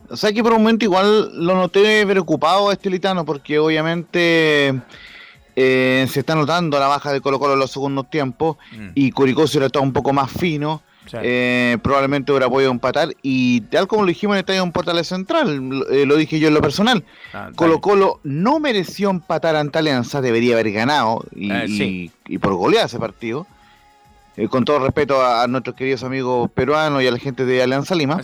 O 0.09 0.17
sea 0.17 0.33
que 0.33 0.43
por 0.43 0.53
un 0.53 0.61
momento 0.61 0.83
igual 0.83 1.45
lo 1.45 1.55
noté 1.55 2.05
preocupado 2.05 2.69
a 2.69 2.73
este 2.73 2.89
Litano 2.89 3.23
porque 3.23 3.59
obviamente 3.59 4.81
eh, 5.55 6.05
se 6.09 6.21
está 6.21 6.35
notando 6.35 6.79
la 6.79 6.87
baja 6.87 7.11
de 7.11 7.21
Colo 7.21 7.39
Colo 7.39 7.53
en 7.53 7.59
los 7.59 7.71
segundos 7.71 8.09
tiempos 8.09 8.57
mm. 8.71 8.89
y 8.95 9.11
Curicó 9.11 9.47
se 9.47 9.63
está 9.63 9.79
un 9.79 9.93
poco 9.93 10.13
más 10.13 10.31
fino. 10.31 10.81
Eh, 11.13 11.77
probablemente 11.81 12.31
hubiera 12.31 12.47
podido 12.47 12.71
empatar 12.71 13.09
y 13.21 13.61
tal 13.61 13.87
como 13.87 14.03
lo 14.03 14.09
dijimos 14.09 14.35
en 14.35 14.37
el 14.37 14.39
estadio 14.41 14.63
un 14.63 14.71
Portales 14.71 15.07
Central, 15.07 15.83
eh, 15.89 16.05
lo 16.05 16.15
dije 16.15 16.39
yo 16.39 16.47
en 16.47 16.53
lo 16.53 16.61
personal, 16.61 17.03
ah, 17.33 17.49
Colo 17.55 17.81
Colo 17.81 18.21
no 18.23 18.59
mereció 18.59 19.09
empatar 19.09 19.55
ante 19.55 19.79
Alianza, 19.79 20.21
debería 20.21 20.53
haber 20.53 20.71
ganado 20.71 21.25
y, 21.35 22.11
y 22.27 22.37
por 22.37 22.53
golear 22.53 22.85
ese 22.85 22.99
partido. 22.99 23.47
Eh, 24.37 24.47
con 24.47 24.63
todo 24.63 24.79
respeto 24.79 25.25
a, 25.25 25.45
nuestros 25.47 25.75
queridos 25.75 26.03
amigos 26.03 26.49
peruanos 26.51 27.03
y 27.03 27.07
a 27.07 27.11
la 27.11 27.19
gente 27.19 27.45
de 27.45 27.61
Alianza 27.61 27.95
Lima, 27.95 28.21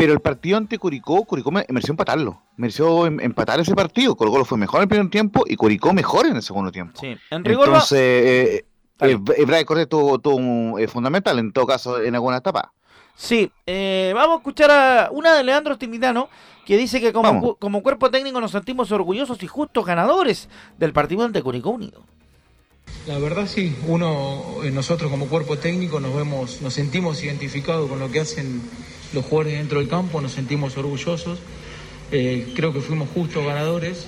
pero 0.00 0.14
el 0.14 0.20
partido 0.20 0.56
ante 0.56 0.78
Curicó, 0.78 1.26
Curicó 1.26 1.50
mereció 1.50 1.92
empatarlo, 1.92 2.40
mereció 2.56 3.04
em, 3.04 3.20
empatar 3.20 3.60
ese 3.60 3.74
partido, 3.74 4.16
Colo 4.16 4.46
fue 4.46 4.56
mejor 4.56 4.78
en 4.78 4.84
el 4.84 4.88
primer 4.88 5.10
tiempo 5.10 5.44
y 5.46 5.56
Curicó 5.56 5.92
mejor 5.92 6.24
en 6.24 6.36
el 6.36 6.42
segundo 6.42 6.72
tiempo. 6.72 6.98
Entonces, 7.30 7.98
eh, 8.00 8.64
eh, 9.00 9.16
Brian 9.44 9.64
Cortés 9.66 9.90
tuvo, 9.90 10.78
fundamental 10.88 11.38
en 11.38 11.52
todo 11.52 11.66
caso 11.66 12.00
en 12.00 12.14
alguna 12.14 12.38
etapa. 12.38 12.72
Sí, 13.14 13.52
vamos 13.66 14.36
a 14.36 14.36
escuchar 14.38 14.70
a 14.70 15.10
una 15.12 15.34
de 15.34 15.44
Leandro 15.44 15.76
Timitano 15.76 16.30
que 16.64 16.78
dice 16.78 16.98
que 16.98 17.12
como, 17.12 17.56
como 17.56 17.82
cuerpo 17.82 18.10
técnico 18.10 18.40
nos 18.40 18.52
sentimos 18.52 18.90
orgullosos 18.92 19.42
y 19.42 19.48
justos 19.48 19.84
ganadores 19.84 20.48
del 20.78 20.94
partido 20.94 21.24
ante 21.24 21.42
Curicó 21.42 21.68
Unido. 21.68 22.06
La 23.06 23.18
verdad 23.18 23.46
sí, 23.46 23.76
uno, 23.86 24.62
eh, 24.64 24.70
nosotros 24.70 25.10
como 25.10 25.26
cuerpo 25.26 25.58
técnico 25.58 26.00
nos 26.00 26.14
vemos, 26.14 26.62
nos 26.62 26.72
sentimos 26.72 27.22
identificados 27.22 27.88
con 27.88 27.98
lo 27.98 28.10
que 28.10 28.20
hacen 28.20 28.62
los 29.12 29.24
jugadores 29.24 29.58
dentro 29.58 29.78
del 29.80 29.88
campo, 29.88 30.20
nos 30.20 30.32
sentimos 30.32 30.76
orgullosos. 30.76 31.38
Eh, 32.12 32.52
creo 32.54 32.72
que 32.72 32.80
fuimos 32.80 33.08
justos 33.10 33.44
ganadores. 33.44 34.06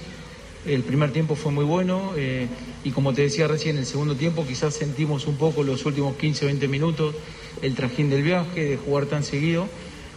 El 0.66 0.82
primer 0.82 1.12
tiempo 1.12 1.34
fue 1.34 1.50
muy 1.50 1.64
bueno 1.64 2.12
eh, 2.16 2.46
y 2.84 2.90
como 2.90 3.12
te 3.12 3.22
decía 3.22 3.48
recién, 3.48 3.78
el 3.78 3.86
segundo 3.86 4.14
tiempo 4.14 4.46
quizás 4.46 4.74
sentimos 4.74 5.26
un 5.26 5.36
poco 5.36 5.64
los 5.64 5.84
últimos 5.86 6.16
15 6.16 6.46
20 6.46 6.68
minutos 6.68 7.16
el 7.62 7.74
trajín 7.74 8.10
del 8.10 8.22
viaje, 8.22 8.64
de 8.64 8.76
jugar 8.76 9.06
tan 9.06 9.24
seguido, 9.24 9.66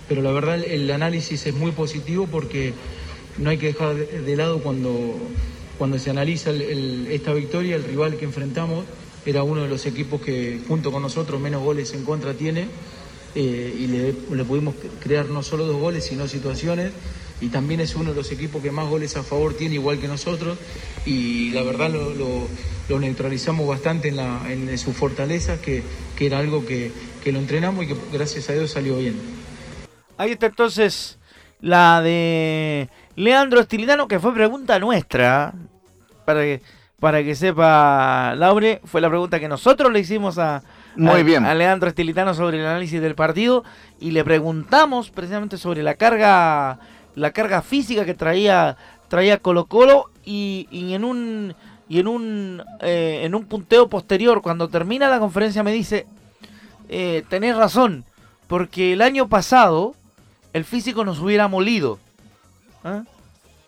pero 0.08 0.22
la 0.22 0.32
verdad 0.32 0.64
el 0.64 0.90
análisis 0.92 1.46
es 1.48 1.54
muy 1.56 1.72
positivo 1.72 2.28
porque 2.32 2.74
no 3.38 3.50
hay 3.50 3.58
que 3.58 3.68
dejar 3.68 3.96
de 3.96 4.36
lado 4.36 4.60
cuando 4.60 5.18
cuando 5.78 6.00
se 6.00 6.10
analiza 6.10 6.52
esta 6.52 7.34
victoria, 7.34 7.76
el 7.76 7.84
rival 7.84 8.16
que 8.16 8.26
enfrentamos 8.26 8.86
era 9.26 9.44
uno 9.44 9.64
de 9.64 9.68
los 9.68 9.86
equipos 9.86 10.22
que 10.22 10.60
junto 10.68 10.92
con 10.92 11.02
nosotros 11.02 11.42
menos 11.42 11.64
goles 11.64 11.94
en 11.94 12.06
contra 12.06 12.34
tiene 12.34 12.68
eh, 13.36 13.76
y 13.78 13.88
le, 13.88 14.14
pudimos 14.44 14.76
crear 15.02 15.28
no 15.28 15.44
solo 15.44 15.66
dos 15.66 15.78
goles, 15.78 16.06
sino 16.06 16.28
situaciones 16.28 16.92
y 17.42 17.50
también 17.50 17.82
es 17.82 17.96
uno 17.96 18.12
de 18.12 18.16
los 18.16 18.32
equipos 18.32 18.64
que 18.64 18.72
más 18.72 18.88
goles 18.88 19.18
a 19.18 19.24
favor 19.24 19.54
tiene, 19.54 19.76
igual 19.76 20.00
que 20.00 20.08
nosotros, 20.08 20.58
y 21.06 21.52
la 21.52 21.64
verdad 21.64 21.90
lo, 21.90 23.00
neutralizamos 23.00 23.68
bastante 23.68 24.08
en, 24.08 24.16
la, 24.16 24.42
en 24.50 24.78
su 24.78 24.94
fortaleza, 24.94 25.62
que, 25.62 25.84
era 26.18 26.40
algo 26.40 26.66
que, 26.66 26.92
que, 27.24 27.34
lo 27.34 27.40
entrenamos 27.40 27.84
y 27.84 27.88
que 27.88 27.96
gracias 28.14 28.50
a 28.50 28.54
Dios 28.54 28.72
salió 28.72 28.98
bien. 28.98 29.16
Ahí 30.18 30.32
está 30.32 30.46
entonces 30.46 31.20
la 31.60 32.02
de 32.02 32.90
Leandro 33.16 33.60
Estilitano, 33.60 34.08
que 34.08 34.20
fue 34.20 34.34
pregunta 34.34 34.80
nuestra, 34.80 35.54
para 36.24 36.42
que, 36.42 36.62
para 37.00 37.24
que 37.24 37.36
sepa 37.36 38.34
Laure, 38.36 38.82
fue 38.86 39.02
la 39.02 39.10
pregunta 39.10 39.40
que 39.40 39.50
nosotros 39.50 39.92
le 39.92 40.00
hicimos 40.00 40.38
a, 40.38 40.64
Muy 40.96 41.24
bien. 41.24 41.46
a 41.46 41.54
Leandro 41.54 41.90
Estilitano 41.90 42.34
sobre 42.34 42.60
el 42.60 42.66
análisis 42.66 43.02
del 43.02 43.16
partido 43.16 43.64
y 44.00 44.12
le 44.12 44.24
preguntamos 44.24 45.10
precisamente 45.10 45.58
sobre 45.58 45.84
la 45.84 45.96
carga, 45.96 46.80
la 47.16 47.32
carga 47.32 47.62
física 47.62 48.06
que 48.06 48.14
traía, 48.14 48.78
traía 49.08 49.40
Colo 49.40 49.66
Colo 49.66 50.10
y, 50.24 50.68
en 50.72 51.04
un 51.04 51.56
y 51.88 52.00
en 52.00 52.08
un 52.08 52.64
eh, 52.82 53.22
en 53.24 53.36
un 53.36 53.46
punteo 53.46 53.90
posterior 53.90 54.42
cuando 54.42 54.70
termina 54.70 55.08
la 55.08 55.20
conferencia 55.20 55.62
me 55.62 55.72
dice 55.72 56.08
eh, 56.90 57.24
tenés 57.30 57.56
razón 57.56 58.06
porque 58.48 58.94
el 58.94 59.04
año 59.04 59.28
pasado 59.30 59.94
el 60.54 60.66
físico 60.66 61.06
nos 61.06 61.20
hubiera 61.20 61.48
molido 61.48 62.00
¿Ah? 62.84 63.04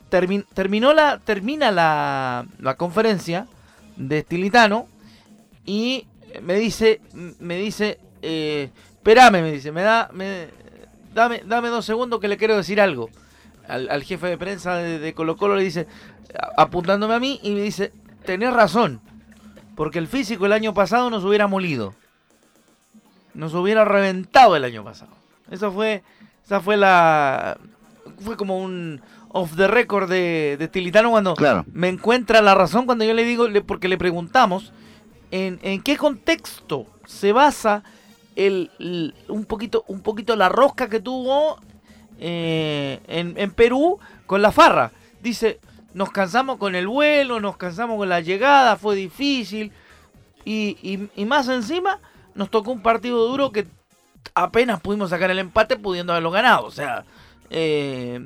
terminó 0.09 0.93
la, 0.93 1.19
termina 1.19 1.71
la, 1.71 2.47
la 2.59 2.75
conferencia 2.75 3.45
de 3.97 4.21
Stilitano 4.21 4.87
y 5.65 6.07
me 6.41 6.55
dice, 6.55 7.01
me 7.39 7.57
dice, 7.57 7.99
eh, 8.21 8.69
espérame, 8.91 9.41
me 9.41 9.51
dice, 9.51 9.71
me 9.71 9.81
da, 9.81 10.09
me, 10.13 10.47
dame, 11.13 11.41
dame 11.45 11.69
dos 11.69 11.85
segundos 11.85 12.19
que 12.19 12.27
le 12.27 12.37
quiero 12.37 12.57
decir 12.57 12.81
algo. 12.81 13.09
Al, 13.67 14.03
jefe 14.03 14.27
de 14.27 14.37
prensa 14.37 14.75
de, 14.75 15.13
Colo 15.13 15.35
Colo 15.35 15.57
le 15.57 15.63
dice, 15.63 15.87
apuntándome 16.55 17.13
a 17.15 17.19
mí, 17.19 17.39
y 17.43 17.51
me 17.51 17.61
dice, 17.61 17.91
tenés 18.25 18.53
razón, 18.53 19.01
porque 19.75 19.99
el 19.99 20.07
físico 20.07 20.45
el 20.45 20.53
año 20.53 20.73
pasado 20.73 21.09
nos 21.09 21.25
hubiera 21.25 21.47
molido. 21.47 21.93
Nos 23.33 23.53
hubiera 23.53 23.83
reventado 23.83 24.55
el 24.55 24.63
año 24.63 24.83
pasado. 24.83 25.11
Eso 25.51 25.71
fue, 25.71 26.01
esa 26.45 26.61
fue 26.61 26.77
la, 26.77 27.57
fue 28.21 28.37
como 28.37 28.57
un 28.57 29.01
off 29.29 29.55
the 29.57 29.67
record 29.67 30.09
de, 30.09 30.55
de 30.57 30.67
Tilitano 30.69 31.11
cuando 31.11 31.35
me 31.73 31.89
encuentra 31.89 32.41
la 32.41 32.55
razón 32.55 32.85
cuando 32.85 33.03
yo 33.03 33.13
le 33.13 33.25
digo, 33.25 33.47
porque 33.65 33.89
le 33.89 33.97
preguntamos 33.97 34.71
en, 35.31 35.59
en 35.61 35.81
qué 35.81 35.97
contexto 35.97 36.85
se 37.05 37.31
basa 37.31 37.83
el, 38.37 39.13
un, 39.27 39.45
poquito, 39.45 39.83
un 39.87 40.01
poquito 40.01 40.35
la 40.35 40.47
rosca 40.47 40.89
que 40.89 40.99
tuvo 40.99 41.57
eh, 42.19 42.99
en, 43.07 43.51
Perú 43.51 43.99
con 44.25 44.41
la 44.41 44.51
farra. 44.51 44.91
Dice, 45.21 45.59
nos 45.93 46.11
cansamos 46.11 46.57
con 46.57 46.75
el 46.75 46.87
vuelo, 46.87 47.39
nos 47.39 47.57
cansamos 47.57 47.97
con 47.97 48.09
la 48.09 48.21
llegada, 48.21 48.77
fue 48.77 48.95
difícil. 48.95 49.71
Y, 50.45 51.09
y, 51.15 51.25
más 51.25 51.49
encima 51.49 51.99
nos 52.35 52.49
tocó 52.49 52.71
un 52.71 52.81
partido 52.81 53.27
duro 53.27 53.51
que 53.51 53.67
apenas 54.33 54.79
pudimos 54.79 55.09
sacar 55.09 55.31
el 55.31 55.39
empate 55.39 55.75
pudiendo 55.75 56.13
haberlo 56.13 56.31
ganado. 56.31 56.65
O 56.65 56.71
sea, 56.71 57.05
eh, 57.49 58.25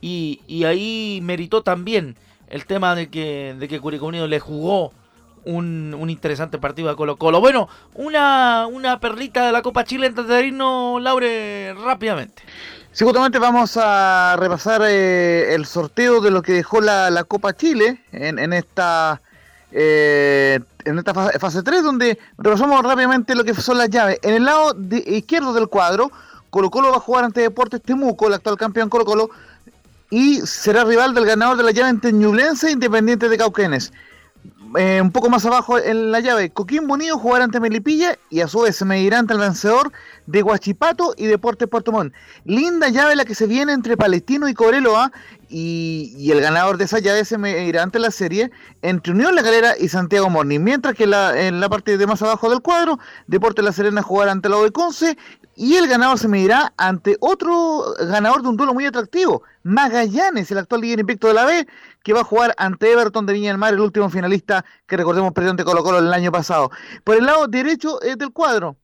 y, 0.00 0.40
y, 0.46 0.64
ahí 0.64 1.20
meritó 1.22 1.62
también 1.62 2.16
el 2.48 2.64
tema 2.64 2.94
de 2.94 3.10
que, 3.10 3.54
de 3.58 3.68
que 3.68 3.78
Curicó 3.78 4.06
Unido 4.06 4.26
le 4.26 4.40
jugó 4.40 4.92
un, 5.44 5.94
un, 5.98 6.10
interesante 6.10 6.58
partido 6.58 6.90
a 6.90 6.96
Colo 6.96 7.16
Colo. 7.16 7.40
Bueno, 7.40 7.68
una, 7.94 8.66
una 8.66 9.00
perlita 9.00 9.46
de 9.46 9.52
la 9.52 9.62
Copa 9.62 9.84
Chile 9.84 10.06
antes 10.06 10.26
de 10.26 10.46
irnos, 10.46 11.02
Laure, 11.02 11.74
rápidamente. 11.74 12.42
Sí, 12.92 13.04
justamente 13.04 13.38
vamos 13.38 13.76
a 13.76 14.36
repasar 14.38 14.82
eh, 14.84 15.54
el 15.54 15.64
sorteo 15.66 16.20
de 16.20 16.30
lo 16.30 16.42
que 16.42 16.52
dejó 16.52 16.80
la, 16.80 17.24
Copa 17.24 17.56
Chile 17.56 18.02
en, 18.12 18.38
en 18.38 18.52
esta 18.52 19.20
eh, 19.72 20.58
en 20.84 20.98
esta 20.98 21.14
fase, 21.14 21.62
3, 21.62 21.82
donde 21.82 22.18
repasamos 22.38 22.82
rápidamente 22.82 23.34
lo 23.34 23.44
que 23.44 23.54
son 23.54 23.78
las 23.78 23.90
llaves. 23.90 24.18
En 24.22 24.34
el 24.34 24.44
lado 24.44 24.76
izquierdo 25.06 25.52
del 25.52 25.68
cuadro, 25.68 26.10
Colo 26.50 26.70
Colo 26.70 26.90
va 26.90 26.96
a 26.96 27.00
jugar 27.00 27.24
ante 27.24 27.42
Deportes 27.42 27.82
Temuco, 27.82 28.26
el 28.26 28.34
actual 28.34 28.56
campeón 28.56 28.88
Colo 28.88 29.04
Colo, 29.04 29.30
y 30.10 30.40
será 30.40 30.84
rival 30.84 31.14
del 31.14 31.26
ganador 31.26 31.56
de 31.56 31.62
la 31.62 31.70
llave 31.70 31.90
entre 31.90 32.12
Ñublense 32.12 32.68
e 32.68 32.72
Independiente 32.72 33.28
de 33.28 33.38
Cauquenes. 33.38 33.92
Eh, 34.76 35.00
un 35.02 35.10
poco 35.10 35.28
más 35.30 35.44
abajo 35.46 35.78
en 35.78 36.12
la 36.12 36.20
llave, 36.20 36.50
Coquimbo 36.50 36.94
Unido 36.94 37.18
jugará 37.18 37.44
ante 37.44 37.58
Melipilla 37.58 38.16
y 38.28 38.40
a 38.40 38.46
su 38.46 38.60
vez 38.60 38.76
se 38.76 38.84
medirá 38.84 39.18
ante 39.18 39.32
el 39.32 39.40
vencedor 39.40 39.90
de 40.26 40.42
Guachipato 40.42 41.12
y 41.16 41.26
Deportes 41.26 41.66
Puerto 41.68 41.90
Montt. 41.90 42.14
Linda 42.44 42.88
llave 42.88 43.16
la 43.16 43.24
que 43.24 43.34
se 43.34 43.48
viene 43.48 43.72
entre 43.72 43.96
Palestino 43.96 44.48
y 44.48 44.54
Coreloa 44.54 45.10
y, 45.48 46.30
el 46.30 46.40
ganador 46.40 46.76
de 46.76 46.84
esa 46.84 47.00
llave 47.00 47.24
se 47.24 47.36
medirá 47.36 47.82
ante 47.82 47.98
la 47.98 48.12
serie 48.12 48.52
entre 48.82 49.12
Unión 49.12 49.34
La 49.34 49.42
Galera 49.42 49.74
y 49.76 49.88
Santiago 49.88 50.30
Morning. 50.30 50.60
Mientras 50.60 50.94
que 50.94 51.04
en 51.04 51.60
la 51.60 51.68
parte 51.68 51.98
de 51.98 52.06
más 52.06 52.22
abajo 52.22 52.48
del 52.48 52.60
cuadro, 52.60 53.00
Deportes 53.26 53.64
La 53.64 53.72
Serena 53.72 54.02
jugará 54.02 54.30
ante 54.30 54.48
la 54.48 54.56
Conce 54.72 55.18
y 55.60 55.76
el 55.76 55.88
ganador 55.88 56.18
se 56.18 56.26
medirá 56.26 56.72
ante 56.78 57.18
otro 57.20 57.94
ganador 58.08 58.40
de 58.40 58.48
un 58.48 58.56
duelo 58.56 58.72
muy 58.72 58.86
atractivo, 58.86 59.42
Magallanes, 59.62 60.50
el 60.50 60.56
actual 60.56 60.80
líder 60.80 61.00
invicto 61.00 61.28
de 61.28 61.34
la 61.34 61.44
B, 61.44 61.68
que 62.02 62.14
va 62.14 62.22
a 62.22 62.24
jugar 62.24 62.54
ante 62.56 62.90
Everton 62.90 63.26
de 63.26 63.34
Viña 63.34 63.50
del 63.50 63.58
Mar, 63.58 63.74
el 63.74 63.80
último 63.80 64.08
finalista 64.08 64.64
que 64.86 64.96
recordemos 64.96 65.34
perdió 65.34 65.50
ante 65.50 65.62
Colo 65.62 65.82
Colo 65.84 65.98
el 65.98 66.14
año 66.14 66.32
pasado. 66.32 66.70
Por 67.04 67.18
el 67.18 67.26
lado 67.26 67.46
derecho 67.46 68.00
es 68.00 68.16
del 68.16 68.32
cuadro, 68.32 68.78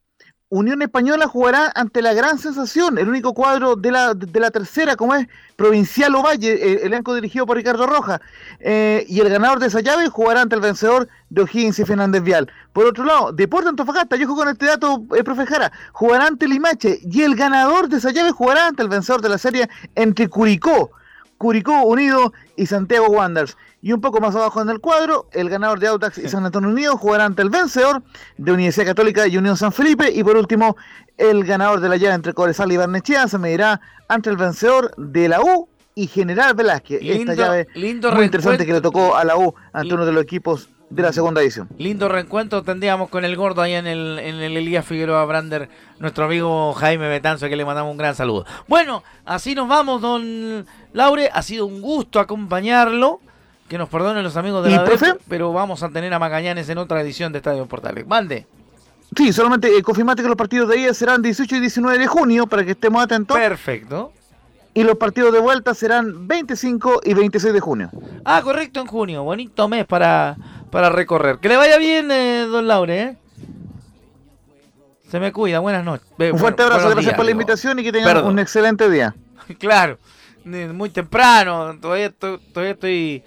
Unión 0.48 0.80
Española 0.80 1.26
jugará 1.26 1.72
ante 1.74 2.02
la 2.02 2.14
gran 2.14 2.38
sensación, 2.38 2.98
el 2.98 3.08
único 3.08 3.34
cuadro 3.34 3.74
de 3.74 3.90
la, 3.90 4.14
de 4.14 4.38
la 4.38 4.52
tercera, 4.52 4.94
como 4.94 5.16
es 5.16 5.26
Provincial 5.56 6.14
Ovalle, 6.14 6.72
el 6.72 6.78
elenco 6.86 7.16
dirigido 7.16 7.46
por 7.46 7.56
Ricardo 7.56 7.84
Roja. 7.84 8.20
Eh, 8.60 9.04
y 9.08 9.18
el 9.18 9.28
ganador 9.28 9.58
de 9.58 9.66
esa 9.66 9.80
llave 9.80 10.08
jugará 10.08 10.42
ante 10.42 10.54
el 10.54 10.60
vencedor 10.60 11.08
de 11.30 11.42
O'Higgins 11.42 11.80
y 11.80 11.84
Fernández 11.84 12.22
Vial. 12.22 12.48
Por 12.72 12.86
otro 12.86 13.04
lado, 13.04 13.32
Deporte 13.32 13.70
Antofagasta, 13.70 14.14
yo 14.14 14.26
juego 14.26 14.42
con 14.42 14.48
este 14.48 14.66
dato, 14.66 15.02
eh, 15.16 15.24
profe 15.24 15.46
Jara, 15.46 15.72
jugará 15.90 16.28
ante 16.28 16.46
Limache. 16.46 17.00
Y 17.02 17.22
el 17.22 17.34
ganador 17.34 17.88
de 17.88 17.96
esa 17.96 18.12
llave 18.12 18.30
jugará 18.30 18.68
ante 18.68 18.84
el 18.84 18.88
vencedor 18.88 19.22
de 19.22 19.30
la 19.30 19.38
serie 19.38 19.68
entre 19.96 20.28
Curicó. 20.28 20.92
Curicó 21.38 21.82
Unido 21.82 22.32
y 22.56 22.66
Santiago 22.66 23.06
Wanderers. 23.06 23.56
Y 23.82 23.92
un 23.92 24.00
poco 24.00 24.20
más 24.20 24.34
abajo 24.34 24.60
en 24.62 24.70
el 24.70 24.80
cuadro, 24.80 25.28
el 25.32 25.48
ganador 25.48 25.78
de 25.78 25.88
Autax 25.88 26.18
y 26.18 26.28
San 26.28 26.44
Antonio 26.44 26.70
Unido 26.70 26.96
jugará 26.96 27.24
ante 27.24 27.42
el 27.42 27.50
vencedor 27.50 28.02
de 28.36 28.52
Universidad 28.52 28.86
Católica 28.86 29.26
y 29.26 29.36
Unión 29.36 29.56
San 29.56 29.72
Felipe. 29.72 30.10
Y 30.12 30.24
por 30.24 30.36
último, 30.36 30.76
el 31.18 31.44
ganador 31.44 31.80
de 31.80 31.88
la 31.88 31.96
llave 31.96 32.14
entre 32.14 32.32
Corezal 32.34 32.72
y 32.72 32.76
Barnechea 32.76 33.28
se 33.28 33.38
medirá 33.38 33.80
ante 34.08 34.30
el 34.30 34.36
vencedor 34.36 34.92
de 34.96 35.28
la 35.28 35.40
U 35.40 35.68
y 35.94 36.06
General 36.08 36.54
Velázquez. 36.54 37.00
Esta 37.02 37.34
llave 37.34 37.68
muy 37.74 38.24
interesante 38.24 38.66
que 38.66 38.72
le 38.72 38.80
tocó 38.80 39.16
a 39.16 39.24
la 39.24 39.36
U 39.36 39.54
ante 39.72 39.94
uno 39.94 40.04
de 40.04 40.12
los 40.12 40.22
equipos 40.22 40.68
de 40.90 41.02
la 41.02 41.12
segunda 41.12 41.42
edición. 41.42 41.68
Lindo 41.78 42.08
reencuentro 42.08 42.62
tendríamos 42.62 43.08
con 43.08 43.24
el 43.24 43.36
gordo 43.36 43.62
ahí 43.62 43.74
en 43.74 43.86
el, 43.86 44.18
en 44.18 44.36
el 44.36 44.56
Elías 44.56 44.84
Figueroa 44.84 45.24
Brander, 45.24 45.68
nuestro 45.98 46.24
amigo 46.24 46.72
Jaime 46.74 47.08
Betanzo, 47.08 47.48
que 47.48 47.56
le 47.56 47.64
mandamos 47.64 47.90
un 47.90 47.98
gran 47.98 48.14
saludo. 48.14 48.46
Bueno, 48.68 49.02
así 49.24 49.54
nos 49.54 49.68
vamos, 49.68 50.00
don 50.00 50.66
Laure. 50.92 51.30
Ha 51.32 51.42
sido 51.42 51.66
un 51.66 51.80
gusto 51.80 52.20
acompañarlo. 52.20 53.20
Que 53.68 53.78
nos 53.78 53.88
perdonen 53.88 54.22
los 54.22 54.36
amigos 54.36 54.64
de 54.64 54.70
la 54.70 54.84
profe? 54.84 55.14
pero 55.26 55.52
vamos 55.52 55.82
a 55.82 55.88
tener 55.88 56.14
a 56.14 56.20
Magallanes 56.20 56.68
en 56.68 56.78
otra 56.78 57.00
edición 57.00 57.32
de 57.32 57.38
Estadio 57.38 57.66
Portales. 57.66 58.06
Mande. 58.06 58.46
Sí, 59.16 59.32
solamente 59.32 59.76
eh, 59.76 59.82
confirmate 59.82 60.22
que 60.22 60.28
los 60.28 60.36
partidos 60.36 60.68
de 60.68 60.78
ida 60.78 60.94
serán 60.94 61.20
18 61.20 61.56
y 61.56 61.60
19 61.60 61.98
de 61.98 62.06
junio 62.06 62.46
para 62.46 62.64
que 62.64 62.72
estemos 62.72 63.02
atentos. 63.02 63.36
Perfecto. 63.36 64.12
Y 64.76 64.84
los 64.84 64.98
partidos 64.98 65.32
de 65.32 65.40
vuelta 65.40 65.74
serán 65.74 66.28
25 66.28 67.00
y 67.02 67.14
26 67.14 67.54
de 67.54 67.60
junio. 67.60 67.90
Ah, 68.24 68.42
correcto, 68.42 68.80
en 68.80 68.86
junio. 68.86 69.24
Bonito 69.24 69.68
mes 69.68 69.86
para, 69.86 70.36
para 70.70 70.90
recorrer. 70.90 71.38
Que 71.38 71.48
le 71.48 71.56
vaya 71.56 71.78
bien, 71.78 72.10
eh, 72.10 72.46
don 72.50 72.66
Laure. 72.66 73.02
¿eh? 73.02 73.16
Se 75.08 75.20
me 75.20 75.32
cuida, 75.32 75.60
buenas 75.60 75.84
noches. 75.84 76.06
Un 76.18 76.38
fuerte 76.38 76.62
abrazo, 76.62 76.90
gracias 76.90 77.14
por 77.14 77.24
la 77.24 77.30
invitación 77.30 77.78
y 77.78 77.84
que 77.84 77.92
tengan 77.92 78.24
un 78.24 78.38
excelente 78.38 78.90
día. 78.90 79.14
claro, 79.58 79.98
muy 80.44 80.90
temprano, 80.90 81.78
todavía 81.80 82.10
todavía 82.10 82.72
estoy 82.72 83.22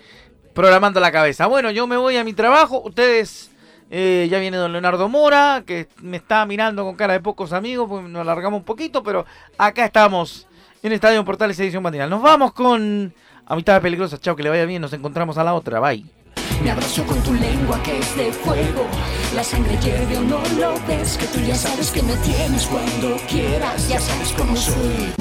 programando 0.53 0.99
la 0.99 1.11
cabeza. 1.11 1.47
Bueno, 1.47 1.71
yo 1.71 1.87
me 1.87 1.95
voy 1.95 2.17
a 2.17 2.23
mi 2.23 2.33
trabajo. 2.33 2.81
Ustedes, 2.83 3.51
eh, 3.89 4.27
ya 4.29 4.39
viene 4.39 4.57
don 4.57 4.73
Leonardo 4.73 5.07
Mora, 5.07 5.63
que 5.65 5.87
me 6.01 6.17
está 6.17 6.45
mirando 6.45 6.83
con 6.83 6.95
cara 6.95 7.13
de 7.13 7.21
pocos 7.21 7.53
amigos, 7.53 7.87
pues 7.89 8.03
nos 8.03 8.21
alargamos 8.21 8.59
un 8.59 8.65
poquito, 8.65 9.01
pero 9.01 9.25
acá 9.57 9.85
estamos 9.85 10.47
en 10.83 10.91
Estadio 10.91 11.23
Portales 11.23 11.59
Edición 11.59 11.83
Matinal. 11.83 12.09
Nos 12.09 12.21
vamos 12.21 12.51
con 12.51 13.13
Amistades 13.45 13.81
Peligrosas. 13.81 14.19
Chao, 14.19 14.35
que 14.35 14.43
le 14.43 14.49
vaya 14.49 14.65
bien. 14.65 14.81
Nos 14.81 14.93
encontramos 14.93 15.37
a 15.37 15.43
la 15.43 15.53
otra. 15.53 15.79
Bye. 15.79 16.18
Me 16.63 16.71
abrazo 16.71 17.05
con 17.05 17.21
tu 17.23 17.33
lengua 17.33 17.81
que 17.83 17.99
es 17.99 18.17
de 18.17 18.33
fuego. 18.33 18.85
La 19.33 19.43
sangre 19.43 19.77
hierve 19.81 20.17
o 20.17 20.21
no 20.21 20.41
lo 20.59 20.73
ves. 20.87 21.17
Que 21.17 21.25
tú 21.27 21.39
ya 21.39 21.55
sabes 21.55 21.91
que 21.91 22.03
me 22.03 22.15
tienes 22.17 22.65
cuando 22.65 23.15
quieras. 23.29 23.87
Ya 23.87 23.99
sabes 23.99 24.33
cómo 24.37 24.55
soy. 24.55 25.13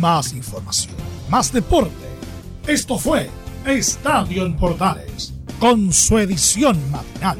Más 0.00 0.32
información, 0.32 0.96
más 1.28 1.52
deporte. 1.52 1.92
Esto 2.66 2.98
fue 2.98 3.30
Estadio 3.64 4.44
en 4.44 4.56
Portales, 4.56 5.32
con 5.60 5.92
su 5.92 6.18
edición 6.18 6.78
matinal. 6.90 7.38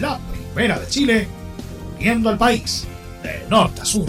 La 0.00 0.18
primera 0.32 0.78
de 0.78 0.86
Chile, 0.88 1.28
viendo 1.98 2.28
al 2.28 2.38
país 2.38 2.86
de 3.22 3.44
norte 3.50 3.82
a 3.82 3.84
sur. 3.84 4.08